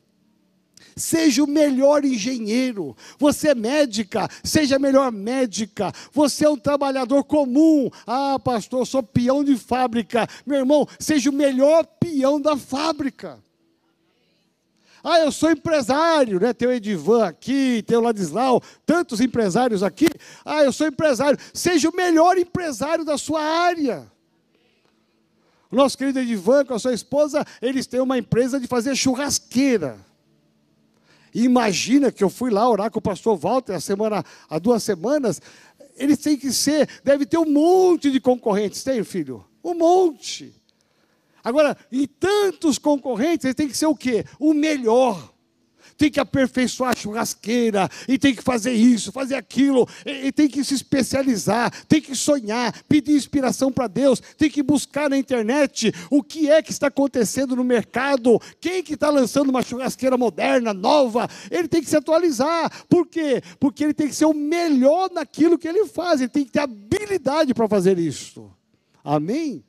[0.96, 2.96] seja o melhor engenheiro.
[3.18, 5.92] Você é médica, seja a melhor médica.
[6.12, 7.90] Você é um trabalhador comum.
[8.06, 10.26] Ah, pastor, sou peão de fábrica.
[10.46, 13.38] Meu irmão, seja o melhor peão da fábrica.
[15.08, 16.52] Ah, eu sou empresário, né?
[16.52, 20.08] Tem o Edivan aqui, tem o Ladislau, tantos empresários aqui.
[20.44, 21.38] Ah, eu sou empresário.
[21.54, 24.10] Seja o melhor empresário da sua área.
[25.70, 29.96] O nosso querido Edivan, com a sua esposa, eles têm uma empresa de fazer churrasqueira.
[31.32, 35.40] Imagina que eu fui lá orar com o pastor Walter a semana, há duas semanas.
[35.96, 39.44] Eles têm que ser, deve ter um monte de concorrentes, tem, filho?
[39.62, 40.52] Um monte.
[41.46, 44.24] Agora, em tantos concorrentes, ele tem que ser o quê?
[44.36, 45.32] O melhor.
[45.96, 50.48] Tem que aperfeiçoar a churrasqueira, e tem que fazer isso, fazer aquilo, e, e tem
[50.48, 55.92] que se especializar, tem que sonhar, pedir inspiração para Deus, tem que buscar na internet
[56.10, 60.74] o que é que está acontecendo no mercado, quem que está lançando uma churrasqueira moderna,
[60.74, 62.84] nova, ele tem que se atualizar.
[62.88, 63.40] Por quê?
[63.60, 66.60] Porque ele tem que ser o melhor naquilo que ele faz, ele tem que ter
[66.60, 68.50] habilidade para fazer isso.
[69.04, 69.64] Amém?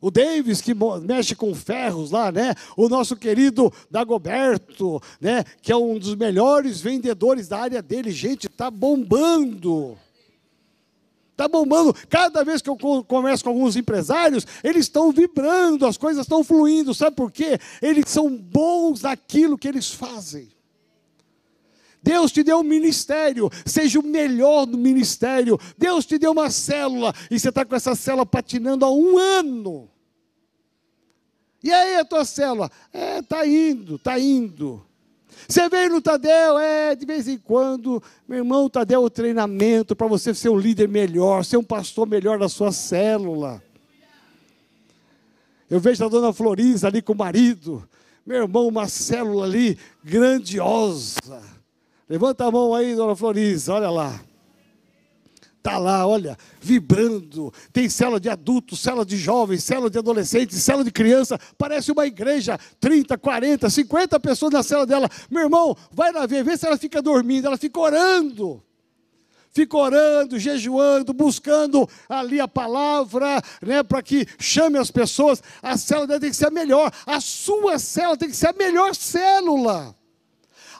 [0.00, 2.54] O Davis, que mexe com ferros lá, né?
[2.76, 5.44] O nosso querido Dagoberto, né?
[5.60, 8.10] Que é um dos melhores vendedores da área dele.
[8.10, 9.98] Gente, está bombando.
[11.32, 11.94] Está bombando.
[12.08, 16.92] Cada vez que eu converso com alguns empresários, eles estão vibrando, as coisas estão fluindo.
[16.92, 17.58] Sabe por quê?
[17.80, 20.48] Eles são bons naquilo que eles fazem.
[22.02, 25.58] Deus te deu um ministério, seja o melhor do ministério.
[25.76, 29.90] Deus te deu uma célula e você está com essa célula patinando há um ano.
[31.62, 32.70] E aí a tua célula?
[32.92, 34.84] É, está indo, está indo.
[35.46, 39.10] Você veio no Tadel, é, de vez em quando, meu irmão, o Tadel é o
[39.10, 43.62] treinamento para você ser um líder melhor, ser um pastor melhor da sua célula.
[45.70, 47.86] Eu vejo a dona Florisa ali com o marido,
[48.24, 51.57] meu irmão, uma célula ali grandiosa
[52.08, 54.20] Levanta a mão aí, dona Floriza, olha lá.
[55.58, 57.52] Está lá, olha, vibrando.
[57.72, 61.38] Tem cela de adultos, cela de jovens, cela de adolescentes, cela de criança.
[61.58, 65.10] Parece uma igreja, 30, 40, 50 pessoas na cela dela.
[65.30, 67.46] Meu irmão, vai lá ver, vê se ela fica dormindo.
[67.46, 68.62] Ela fica orando
[69.50, 75.42] fica orando, jejuando, buscando ali a palavra, né, para que chame as pessoas.
[75.60, 78.94] A célula tem que ser a melhor, a sua célula tem que ser a melhor
[78.94, 79.97] célula.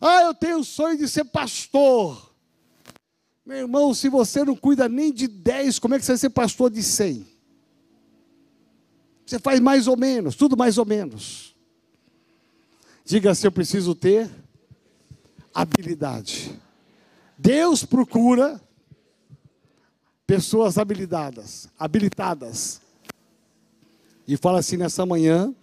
[0.00, 2.32] Ah, eu tenho o sonho de ser pastor.
[3.44, 6.30] Meu irmão, se você não cuida nem de 10, como é que você vai ser
[6.30, 7.26] pastor de 100?
[9.26, 11.54] Você faz mais ou menos, tudo mais ou menos.
[13.04, 14.30] Diga se eu preciso ter
[15.54, 16.58] habilidade.
[17.36, 18.60] Deus procura
[20.26, 22.82] pessoas habilitadas, habilitadas.
[24.26, 25.54] E fala assim nessa manhã,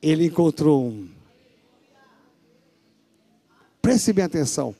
[0.00, 1.10] ele encontrou um.
[3.82, 4.74] Preste bem atenção.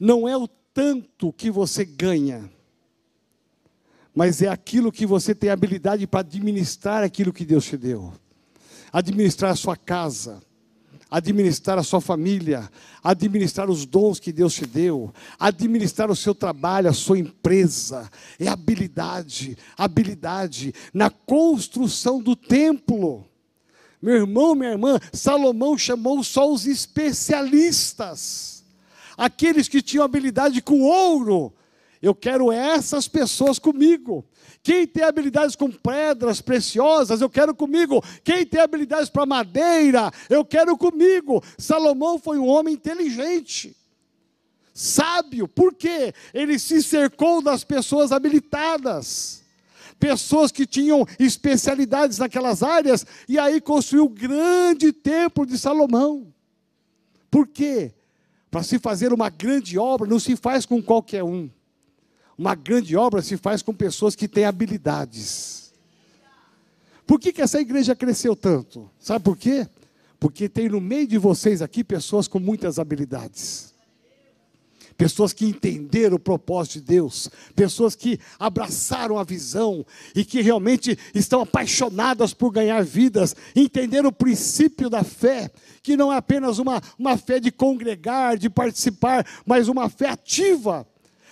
[0.00, 2.50] Não é o tanto que você ganha,
[4.14, 8.14] mas é aquilo que você tem habilidade para administrar aquilo que Deus te deu.
[8.90, 10.42] Administrar a sua casa,
[11.10, 12.70] administrar a sua família,
[13.04, 18.48] administrar os dons que Deus te deu, administrar o seu trabalho, a sua empresa, é
[18.48, 23.26] habilidade, habilidade na construção do templo.
[24.00, 28.64] Meu irmão, minha irmã, Salomão chamou só os especialistas,
[29.16, 31.52] aqueles que tinham habilidade com ouro.
[32.02, 34.24] Eu quero essas pessoas comigo.
[34.62, 38.04] Quem tem habilidades com pedras preciosas, eu quero comigo.
[38.22, 41.42] Quem tem habilidades para madeira, eu quero comigo.
[41.56, 43.74] Salomão foi um homem inteligente,
[44.74, 46.12] sábio, por quê?
[46.34, 49.45] Ele se cercou das pessoas habilitadas
[49.98, 56.32] pessoas que tinham especialidades naquelas áreas, e aí construiu o grande templo de Salomão.
[57.30, 57.92] Por quê?
[58.50, 61.50] Para se fazer uma grande obra, não se faz com qualquer um.
[62.38, 65.72] Uma grande obra se faz com pessoas que têm habilidades.
[67.06, 68.90] Por que, que essa igreja cresceu tanto?
[68.98, 69.66] Sabe por quê?
[70.18, 73.75] Porque tem no meio de vocês aqui pessoas com muitas habilidades.
[74.96, 79.84] Pessoas que entenderam o propósito de Deus, pessoas que abraçaram a visão
[80.14, 85.50] e que realmente estão apaixonadas por ganhar vidas, entenderam o princípio da fé,
[85.82, 90.86] que não é apenas uma, uma fé de congregar, de participar, mas uma fé ativa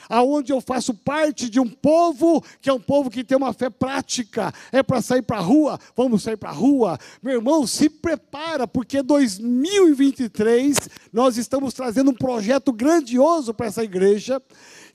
[0.09, 3.71] aonde eu faço parte de um povo que é um povo que tem uma fé
[3.71, 4.53] prática.
[4.73, 5.79] É para sair para a rua?
[5.97, 6.99] Vamos sair para a rua.
[7.23, 14.43] Meu irmão, se prepara, porque 2023 nós estamos trazendo um projeto grandioso para essa igreja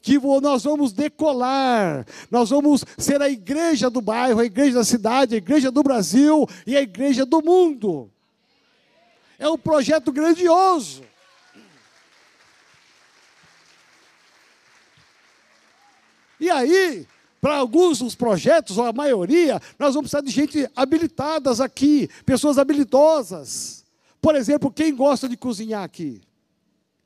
[0.02, 5.36] que nós vamos decolar, nós vamos ser a igreja do bairro, a igreja da cidade,
[5.36, 8.10] a igreja do Brasil e a igreja do mundo.
[9.38, 11.04] É um projeto grandioso.
[16.40, 17.06] E aí,
[17.42, 22.58] para alguns dos projetos, ou a maioria, nós vamos precisar de gente habilitadas aqui, pessoas
[22.58, 23.86] habilidosas.
[24.22, 26.22] Por exemplo, quem gosta de cozinhar aqui?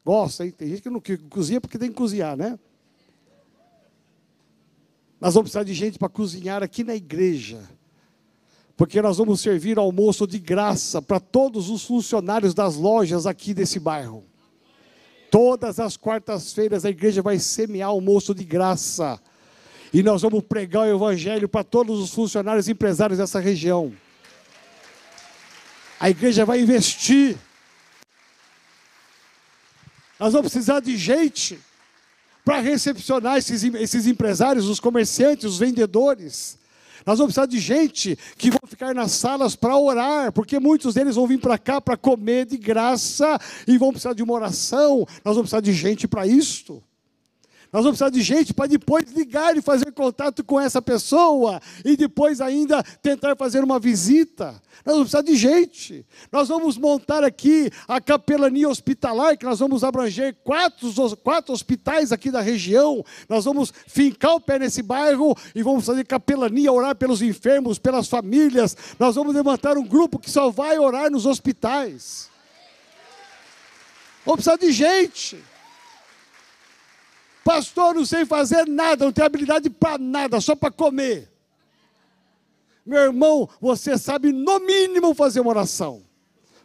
[0.03, 0.51] Gosta, hein?
[0.51, 2.57] Tem gente que não cozinha porque tem que cozinhar, né?
[5.21, 7.61] Nós vamos precisar de gente para cozinhar aqui na igreja.
[8.75, 13.79] Porque nós vamos servir almoço de graça para todos os funcionários das lojas aqui desse
[13.79, 14.25] bairro.
[15.33, 19.19] Todas as quartas-feiras a igreja vai semear almoço de graça.
[19.91, 23.91] E nós vamos pregar o evangelho para todos os funcionários e empresários dessa região.
[25.99, 27.35] A igreja vai investir.
[30.19, 31.59] Nós vamos precisar de gente
[32.45, 36.59] para recepcionar esses, esses empresários, os comerciantes, os vendedores.
[37.05, 41.15] Nós vamos precisar de gente que vão ficar nas salas para orar, porque muitos deles
[41.15, 45.05] vão vir para cá para comer de graça e vão precisar de uma oração.
[45.23, 46.81] Nós vamos precisar de gente para isto.
[47.73, 51.97] Nós vamos precisar de gente para depois ligar e fazer contato com essa pessoa e
[51.97, 54.61] depois ainda tentar fazer uma visita.
[54.85, 56.05] Nós vamos precisar de gente.
[56.31, 62.29] Nós vamos montar aqui a capelania hospitalar, que nós vamos abranger quatro, quatro hospitais aqui
[62.29, 63.03] da região.
[63.27, 68.07] Nós vamos fincar o pé nesse bairro e vamos fazer capelania, orar pelos enfermos, pelas
[68.07, 68.77] famílias.
[68.99, 72.29] Nós vamos levantar um grupo que só vai orar nos hospitais.
[74.23, 75.52] Vamos precisar de gente.
[77.43, 81.29] Pastor, não sei fazer nada, não tenho habilidade para nada, só para comer.
[82.85, 86.03] Meu irmão, você sabe no mínimo fazer uma oração.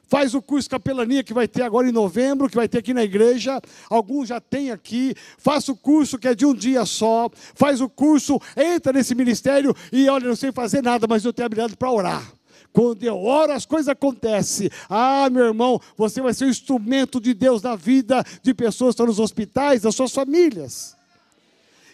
[0.08, 3.04] Faz o curso capelania que vai ter agora em novembro, que vai ter aqui na
[3.04, 3.60] igreja.
[3.90, 5.14] Alguns já tem aqui.
[5.36, 7.28] Faça o curso que é de um dia só.
[7.54, 11.44] Faz o curso, entra nesse ministério e olha, não sei fazer nada, mas eu tenho
[11.44, 12.37] habilidade para orar.
[12.78, 14.70] Quando eu oro, as coisas acontecem.
[14.88, 18.94] Ah, meu irmão, você vai ser um instrumento de Deus na vida de pessoas que
[18.94, 20.96] estão nos hospitais, das suas famílias.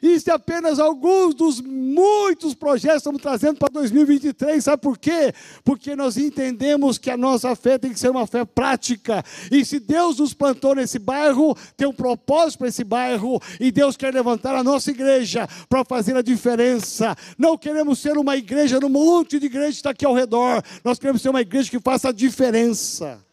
[0.04, 4.62] Isso é apenas alguns dos muitos projetos que estamos trazendo para 2023.
[4.62, 5.32] Sabe por quê?
[5.64, 9.24] Porque nós entendemos que a nossa fé tem que ser uma fé prática.
[9.50, 13.40] E se Deus nos plantou nesse bairro, tem um propósito para esse bairro.
[13.58, 17.16] E Deus quer levantar a nossa igreja para fazer a diferença.
[17.38, 20.62] Não queremos ser uma igreja no monte de igrejas que está aqui ao redor.
[20.84, 23.24] Nós queremos ser uma igreja que faça a diferença.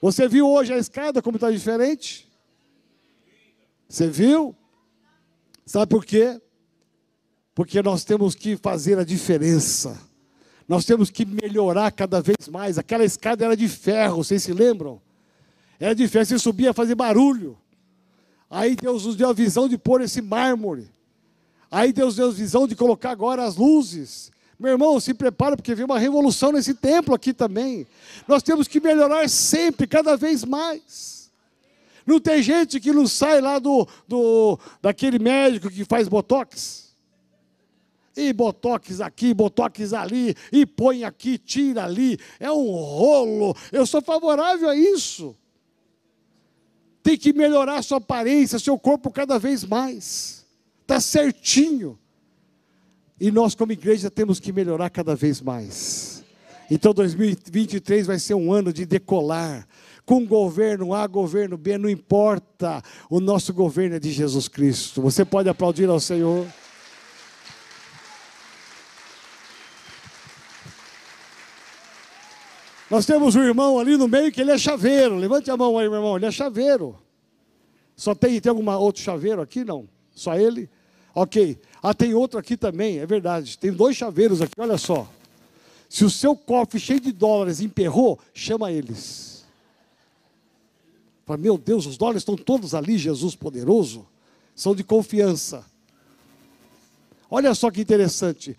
[0.00, 2.30] Você viu hoje a escada como está diferente?
[3.88, 4.54] Você viu?
[5.72, 6.38] Sabe por quê?
[7.54, 9.98] Porque nós temos que fazer a diferença.
[10.68, 12.76] Nós temos que melhorar cada vez mais.
[12.76, 15.00] Aquela escada era de ferro, vocês se lembram?
[15.80, 17.56] Era de ferro, você subia fazer barulho.
[18.50, 20.90] Aí Deus nos deu a visão de pôr esse mármore.
[21.70, 24.30] Aí Deus deu a visão de colocar agora as luzes.
[24.58, 27.86] Meu irmão, se prepara, porque vem uma revolução nesse templo aqui também.
[28.28, 31.21] Nós temos que melhorar sempre, cada vez mais.
[32.06, 36.92] Não tem gente que não sai lá do, do daquele médico que faz botox.
[38.16, 42.18] E botox aqui, botox ali, e põe aqui, tira ali.
[42.38, 43.56] É um rolo.
[43.70, 45.34] Eu sou favorável a isso.
[47.02, 50.46] Tem que melhorar sua aparência, seu corpo cada vez mais.
[50.82, 51.98] Está certinho.
[53.18, 56.22] E nós, como igreja, temos que melhorar cada vez mais.
[56.70, 59.66] Então, 2023 vai ser um ano de decolar.
[60.04, 62.82] Com governo A, governo B, não importa.
[63.08, 65.00] O nosso governo é de Jesus Cristo.
[65.00, 66.46] Você pode aplaudir ao Senhor.
[72.90, 75.16] Nós temos um irmão ali no meio que ele é chaveiro.
[75.16, 76.16] Levante a mão aí, meu irmão.
[76.16, 76.98] Ele é chaveiro.
[77.96, 79.64] Só tem, tem algum outro chaveiro aqui?
[79.64, 79.88] Não.
[80.14, 80.68] Só ele?
[81.14, 81.58] Ok.
[81.82, 83.56] Ah, tem outro aqui também, é verdade.
[83.56, 85.08] Tem dois chaveiros aqui, olha só.
[85.88, 89.31] Se o seu cofre cheio de dólares emperrou, chama eles.
[91.36, 94.06] Meu Deus, os dólares estão todos ali, Jesus poderoso.
[94.54, 95.64] São de confiança.
[97.30, 98.56] Olha só que interessante.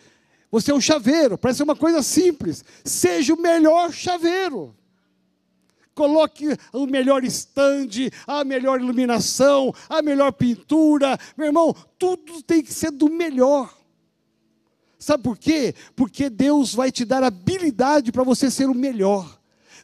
[0.51, 2.63] Você é um chaveiro, parece uma coisa simples.
[2.83, 4.75] Seja o melhor chaveiro
[5.93, 11.17] coloque o melhor estande, a melhor iluminação, a melhor pintura.
[11.37, 13.73] Meu irmão, tudo tem que ser do melhor.
[14.97, 15.75] Sabe por quê?
[15.95, 19.39] Porque Deus vai te dar habilidade para você ser o melhor.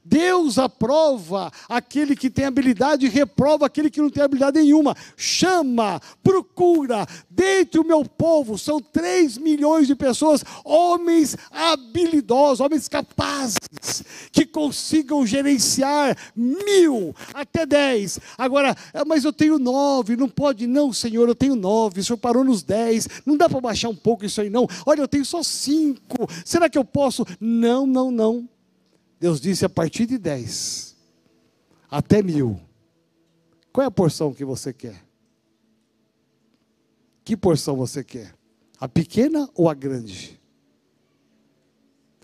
[0.09, 4.97] Deus aprova aquele que tem habilidade e reprova aquele que não tem habilidade nenhuma.
[5.15, 14.03] Chama, procura, dentre o meu povo, são 3 milhões de pessoas, homens habilidosos, homens capazes,
[14.31, 18.19] que consigam gerenciar mil até dez.
[18.35, 22.17] Agora, ah, mas eu tenho nove, não pode, não, Senhor, eu tenho nove, o Senhor
[22.17, 24.67] parou nos dez, não dá para baixar um pouco isso aí, não.
[24.87, 27.23] Olha, eu tenho só cinco, será que eu posso?
[27.39, 28.49] Não, não, não.
[29.19, 30.95] Deus disse a partir de 10
[31.89, 32.59] até mil.
[33.71, 35.03] Qual é a porção que você quer?
[37.23, 38.33] Que porção você quer?
[38.79, 40.39] A pequena ou a grande?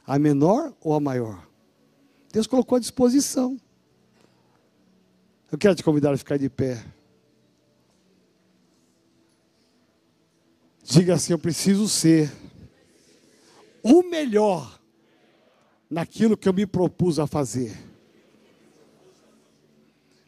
[0.08, 1.48] A menor ou a maior?
[2.32, 3.60] Deus colocou à disposição.
[5.52, 6.84] Eu quero te convidar a ficar de pé.
[10.84, 12.32] Diga assim: eu preciso ser
[13.84, 14.75] o melhor
[15.90, 17.78] naquilo que eu me propus a fazer.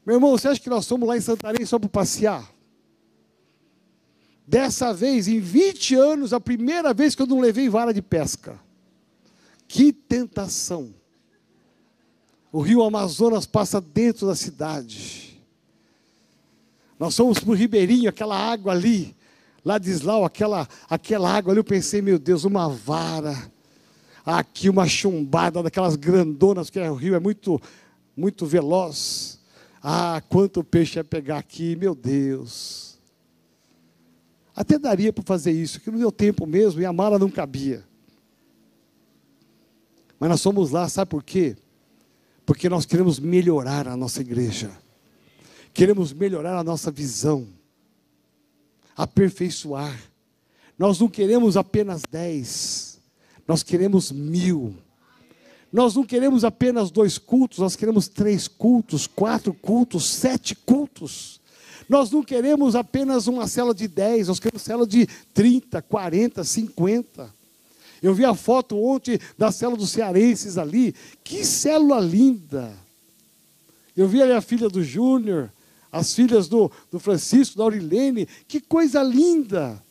[0.06, 2.50] Meu irmão, você acha que nós fomos lá em Santarém só para passear?
[4.48, 8.58] Dessa vez, em 20 anos, a primeira vez que eu não levei vara de pesca.
[9.68, 10.94] Que tentação!
[12.50, 15.44] O rio Amazonas passa dentro da cidade.
[16.98, 19.14] Nós fomos para o Ribeirinho, aquela água ali,
[19.64, 23.52] lá de Islau, aquela, aquela água ali, eu pensei, meu Deus, uma vara
[24.36, 27.62] aqui uma chumbada daquelas grandonas, que o rio é muito,
[28.16, 29.40] muito veloz.
[29.82, 33.00] Ah, quanto peixe ia pegar aqui, meu Deus.
[34.54, 37.86] Até daria para fazer isso, que não deu tempo mesmo e a mala não cabia.
[40.20, 41.56] Mas nós fomos lá, sabe por quê?
[42.46, 44.72] Porque nós queremos melhorar a nossa igreja,
[45.74, 47.48] queremos melhorar a nossa visão,
[48.96, 49.98] aperfeiçoar.
[50.78, 52.87] Nós não queremos apenas dez,
[53.48, 54.76] nós queremos mil.
[55.72, 61.40] Nós não queremos apenas dois cultos, nós queremos três cultos, quatro cultos, sete cultos.
[61.90, 67.34] Nós não queremos apenas uma cela de dez, nós queremos cela de trinta, quarenta, cinquenta.
[68.02, 70.94] Eu vi a foto ontem da célula dos cearenses ali.
[71.24, 72.72] Que célula linda!
[73.96, 75.52] Eu vi ali a filha do Júnior,
[75.92, 78.28] as filhas do, do Francisco, da Aurilene.
[78.48, 79.82] Que coisa linda!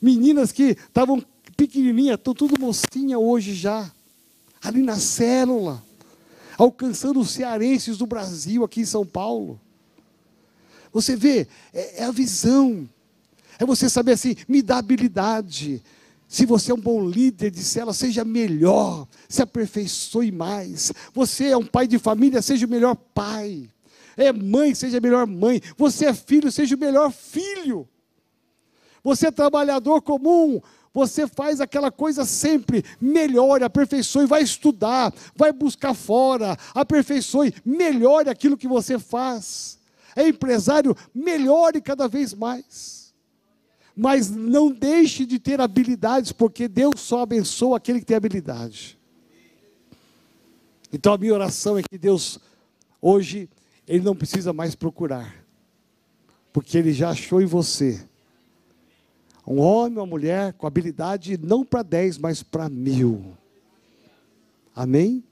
[0.00, 1.24] Meninas que estavam
[1.54, 3.90] pequenininha, estão tudo mocinha hoje já,
[4.62, 5.82] ali na célula,
[6.56, 9.60] alcançando os cearenses do Brasil, aqui em São Paulo.
[10.92, 12.88] Você vê, é, é a visão,
[13.58, 15.82] é você saber assim, me dá habilidade.
[16.28, 20.92] Se você é um bom líder de célula, seja melhor, se aperfeiçoe mais.
[21.12, 23.68] Você é um pai de família, seja o melhor pai.
[24.16, 25.60] É mãe, seja a melhor mãe.
[25.76, 27.88] Você é filho, seja o melhor filho.
[29.02, 30.60] Você é trabalhador comum,
[30.94, 38.56] você faz aquela coisa sempre, melhore, aperfeiçoe, vai estudar, vai buscar fora, aperfeiçoe, melhore aquilo
[38.56, 39.76] que você faz.
[40.14, 43.12] É empresário, melhore cada vez mais.
[43.96, 48.96] Mas não deixe de ter habilidades, porque Deus só abençoa aquele que tem habilidade.
[50.92, 52.38] Então a minha oração é que Deus,
[53.02, 53.48] hoje,
[53.88, 55.44] Ele não precisa mais procurar.
[56.52, 58.08] porque Ele já achou em você
[59.46, 63.36] um homem, uma mulher com habilidade não para dez, mas para mil.
[64.74, 65.22] Amém?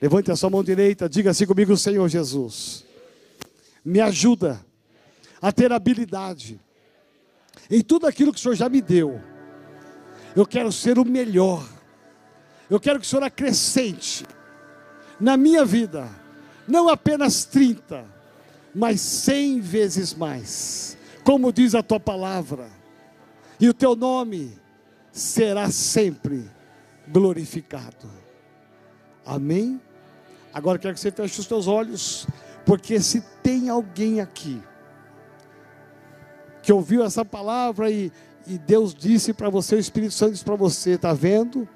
[0.00, 2.84] Levante a sua mão direita, diga assim comigo, Senhor Jesus,
[3.84, 4.64] me ajuda
[5.40, 6.60] a ter habilidade
[7.70, 9.20] em tudo aquilo que o Senhor já me deu.
[10.36, 11.66] Eu quero ser o melhor.
[12.70, 14.24] Eu quero que o Senhor acrescente
[15.18, 16.08] na minha vida,
[16.66, 18.04] não apenas 30,
[18.74, 20.96] mas 100 vezes mais.
[21.24, 22.77] Como diz a tua palavra,
[23.60, 24.58] e o teu nome
[25.10, 26.48] será sempre
[27.08, 28.08] glorificado.
[29.24, 29.80] Amém?
[30.52, 32.26] Agora quero que você feche os teus olhos,
[32.64, 34.62] porque se tem alguém aqui
[36.62, 38.12] que ouviu essa palavra e,
[38.46, 41.68] e Deus disse para você, o Espírito Santo disse para você, está vendo?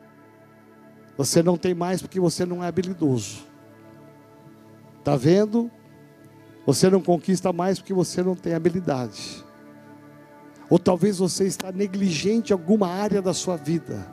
[1.16, 3.44] Você não tem mais porque você não é habilidoso.
[4.98, 5.70] Está vendo?
[6.64, 9.41] Você não conquista mais porque você não tem habilidade.
[10.72, 14.06] Ou talvez você está negligente em alguma área da sua vida.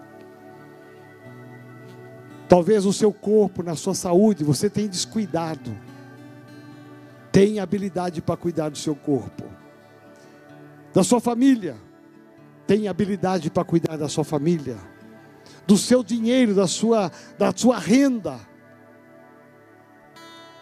[2.50, 5.72] Talvez o seu corpo, na sua saúde, você tenha descuidado.
[7.32, 9.60] Tem habilidade para cuidar do seu corpo
[10.94, 11.78] da sua família,
[12.66, 14.78] tem habilidade para cuidar da sua família,
[15.66, 18.40] do seu dinheiro, da sua, da sua renda.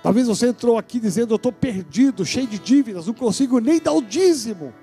[0.04, 3.94] Talvez você entrou aqui dizendo: Eu estou perdido, cheio de dívidas, não consigo nem dar
[3.94, 4.74] o dízimo,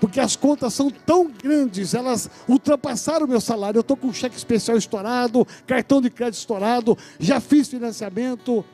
[0.00, 3.78] porque as contas são tão grandes, elas ultrapassaram o meu salário.
[3.78, 8.64] Eu estou com cheque especial estourado, cartão de crédito estourado, já fiz financiamento.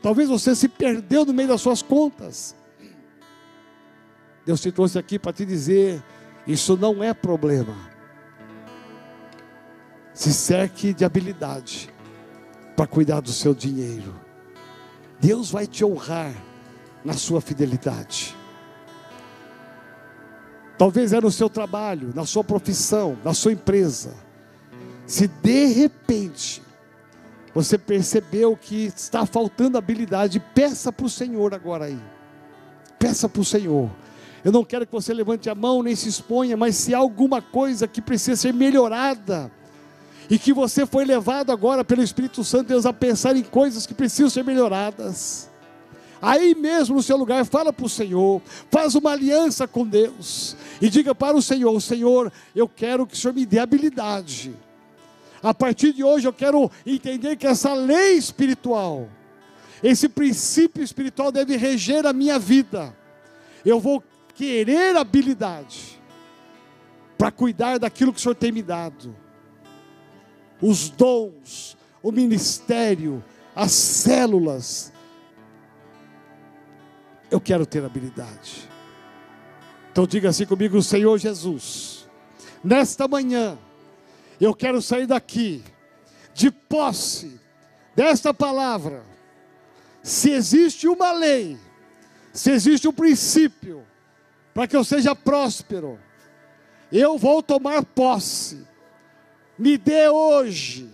[0.00, 2.56] Talvez você se perdeu no meio das suas contas.
[4.44, 6.02] Deus te trouxe aqui para te dizer:
[6.46, 7.76] isso não é problema.
[10.14, 11.92] Se cerque de habilidade
[12.74, 14.14] para cuidar do seu dinheiro.
[15.20, 16.34] Deus vai te honrar
[17.04, 18.34] na sua fidelidade.
[20.82, 24.14] Talvez é no seu trabalho, na sua profissão, na sua empresa.
[25.06, 26.60] Se de repente
[27.54, 32.00] você percebeu que está faltando habilidade, peça para o Senhor agora aí.
[32.98, 33.92] Peça para o Senhor.
[34.44, 37.40] Eu não quero que você levante a mão nem se exponha, mas se há alguma
[37.40, 39.52] coisa que precisa ser melhorada,
[40.28, 43.94] e que você foi levado agora pelo Espírito Santo Deus a pensar em coisas que
[43.94, 45.48] precisam ser melhoradas.
[46.22, 50.88] Aí mesmo no seu lugar, fala para o Senhor, faz uma aliança com Deus e
[50.88, 54.54] diga para o Senhor: Senhor, eu quero que o Senhor me dê habilidade.
[55.42, 59.08] A partir de hoje eu quero entender que essa lei espiritual,
[59.82, 62.96] esse princípio espiritual deve reger a minha vida.
[63.64, 64.00] Eu vou
[64.36, 66.00] querer habilidade
[67.18, 69.16] para cuidar daquilo que o Senhor tem me dado.
[70.60, 73.24] Os dons, o ministério,
[73.56, 74.91] as células.
[77.32, 78.68] Eu quero ter habilidade.
[79.90, 82.06] Então diga assim comigo, Senhor Jesus,
[82.62, 83.58] nesta manhã,
[84.38, 85.64] eu quero sair daqui,
[86.34, 87.40] de posse
[87.96, 89.02] desta palavra.
[90.02, 91.58] Se existe uma lei,
[92.34, 93.82] se existe um princípio,
[94.52, 95.98] para que eu seja próspero.
[96.92, 98.62] Eu vou tomar posse.
[99.58, 100.90] Me dê hoje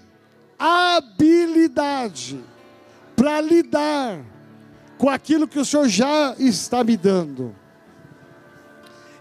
[0.57, 2.39] habilidade
[3.17, 4.38] para lidar
[4.99, 7.55] com aquilo que o Senhor já está me dando.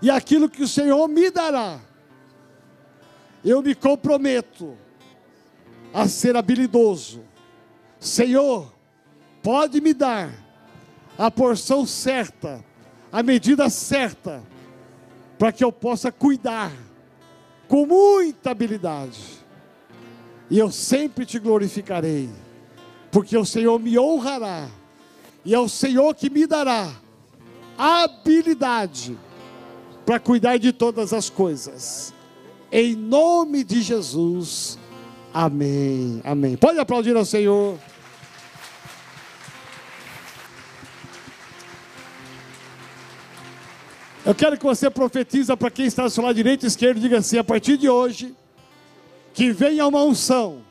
[0.01, 1.79] E aquilo que o Senhor me dará.
[3.45, 4.75] Eu me comprometo
[5.93, 7.23] a ser habilidoso.
[7.99, 8.73] Senhor,
[9.41, 10.31] pode me dar
[11.17, 12.63] a porção certa
[13.11, 14.43] a medida certa,
[15.37, 16.71] para que eu possa cuidar
[17.67, 19.19] com muita habilidade.
[20.49, 22.29] E eu sempre te glorificarei,
[23.11, 24.67] porque o Senhor me honrará,
[25.47, 26.91] e é o Senhor que me dará
[27.77, 29.17] habilidade
[30.05, 32.13] para cuidar de todas as coisas.
[32.69, 34.77] Em nome de Jesus.
[35.33, 36.21] Amém.
[36.25, 36.57] Amém.
[36.57, 37.79] Pode aplaudir ao Senhor.
[44.25, 47.19] Eu quero que você profetiza para quem está do seu lado direito e esquerdo, diga
[47.19, 48.35] assim: a partir de hoje,
[49.33, 50.61] que venha uma unção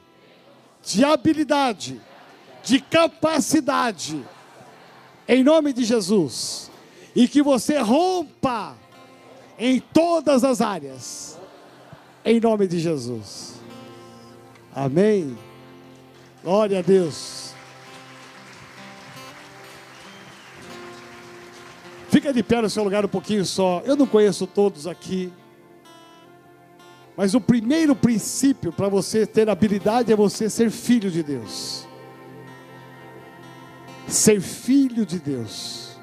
[0.85, 1.99] de habilidade,
[2.63, 4.23] de capacidade,
[5.29, 6.71] em nome de Jesus,
[7.15, 8.77] e que você rompa
[9.59, 11.39] em todas as áreas,
[12.25, 13.55] em nome de Jesus.
[14.75, 15.37] Amém.
[16.45, 17.55] Glória a Deus.
[22.11, 23.83] Fica de pé no seu lugar um pouquinho só.
[23.85, 25.33] Eu não conheço todos aqui.
[27.17, 31.86] Mas o primeiro princípio para você ter habilidade é você ser filho de Deus.
[34.07, 35.99] Ser filho de Deus.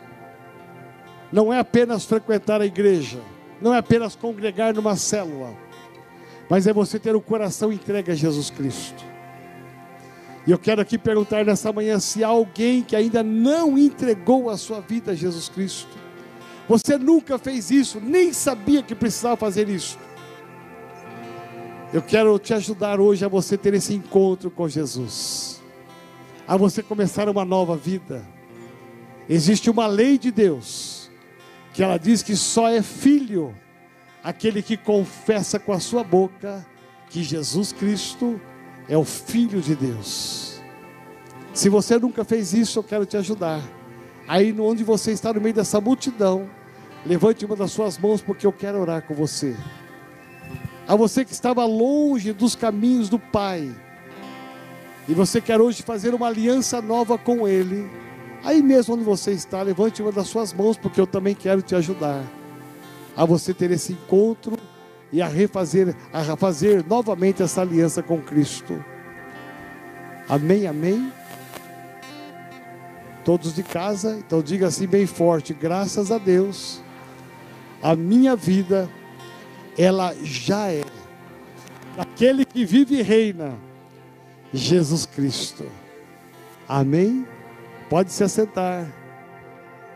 [1.32, 3.20] não é apenas frequentar a igreja,
[3.60, 5.52] não é apenas congregar numa célula,
[6.48, 9.04] mas é você ter o coração entregue a Jesus Cristo.
[10.46, 14.58] E eu quero aqui perguntar nessa manhã se há alguém que ainda não entregou a
[14.58, 15.98] sua vida a Jesus Cristo.
[16.70, 19.98] Você nunca fez isso, nem sabia que precisava fazer isso.
[21.92, 25.63] Eu quero te ajudar hoje a você ter esse encontro com Jesus,
[26.48, 28.26] a você começar uma nova vida.
[29.30, 31.10] Existe uma lei de Deus,
[31.74, 33.56] que ela diz que só é filho
[34.24, 36.66] aquele que confessa com a sua boca
[37.10, 38.40] que Jesus Cristo
[38.88, 40.62] é o Filho de Deus.
[41.54, 43.62] Se você nunca fez isso, eu quero te ajudar.
[44.28, 46.50] Aí onde você está no meio dessa multidão,
[47.06, 49.56] levante uma das suas mãos, porque eu quero orar com você
[50.88, 53.74] a você que estava longe dos caminhos do Pai,
[55.08, 57.90] e você quer hoje fazer uma aliança nova com Ele,
[58.44, 61.76] aí mesmo onde você está, levante uma das suas mãos, porque eu também quero te
[61.76, 62.24] ajudar
[63.16, 64.58] a você ter esse encontro
[65.12, 68.84] e a refazer, a fazer novamente essa aliança com Cristo.
[70.28, 71.12] Amém, amém.
[73.24, 76.82] Todos de casa, então diga assim bem forte: graças a Deus,
[77.82, 78.90] a minha vida
[79.78, 80.84] ela já é
[81.96, 83.54] daquele que vive e reina,
[84.54, 85.66] Jesus Cristo.
[86.68, 87.28] Amém?
[87.90, 88.88] Pode se assentar.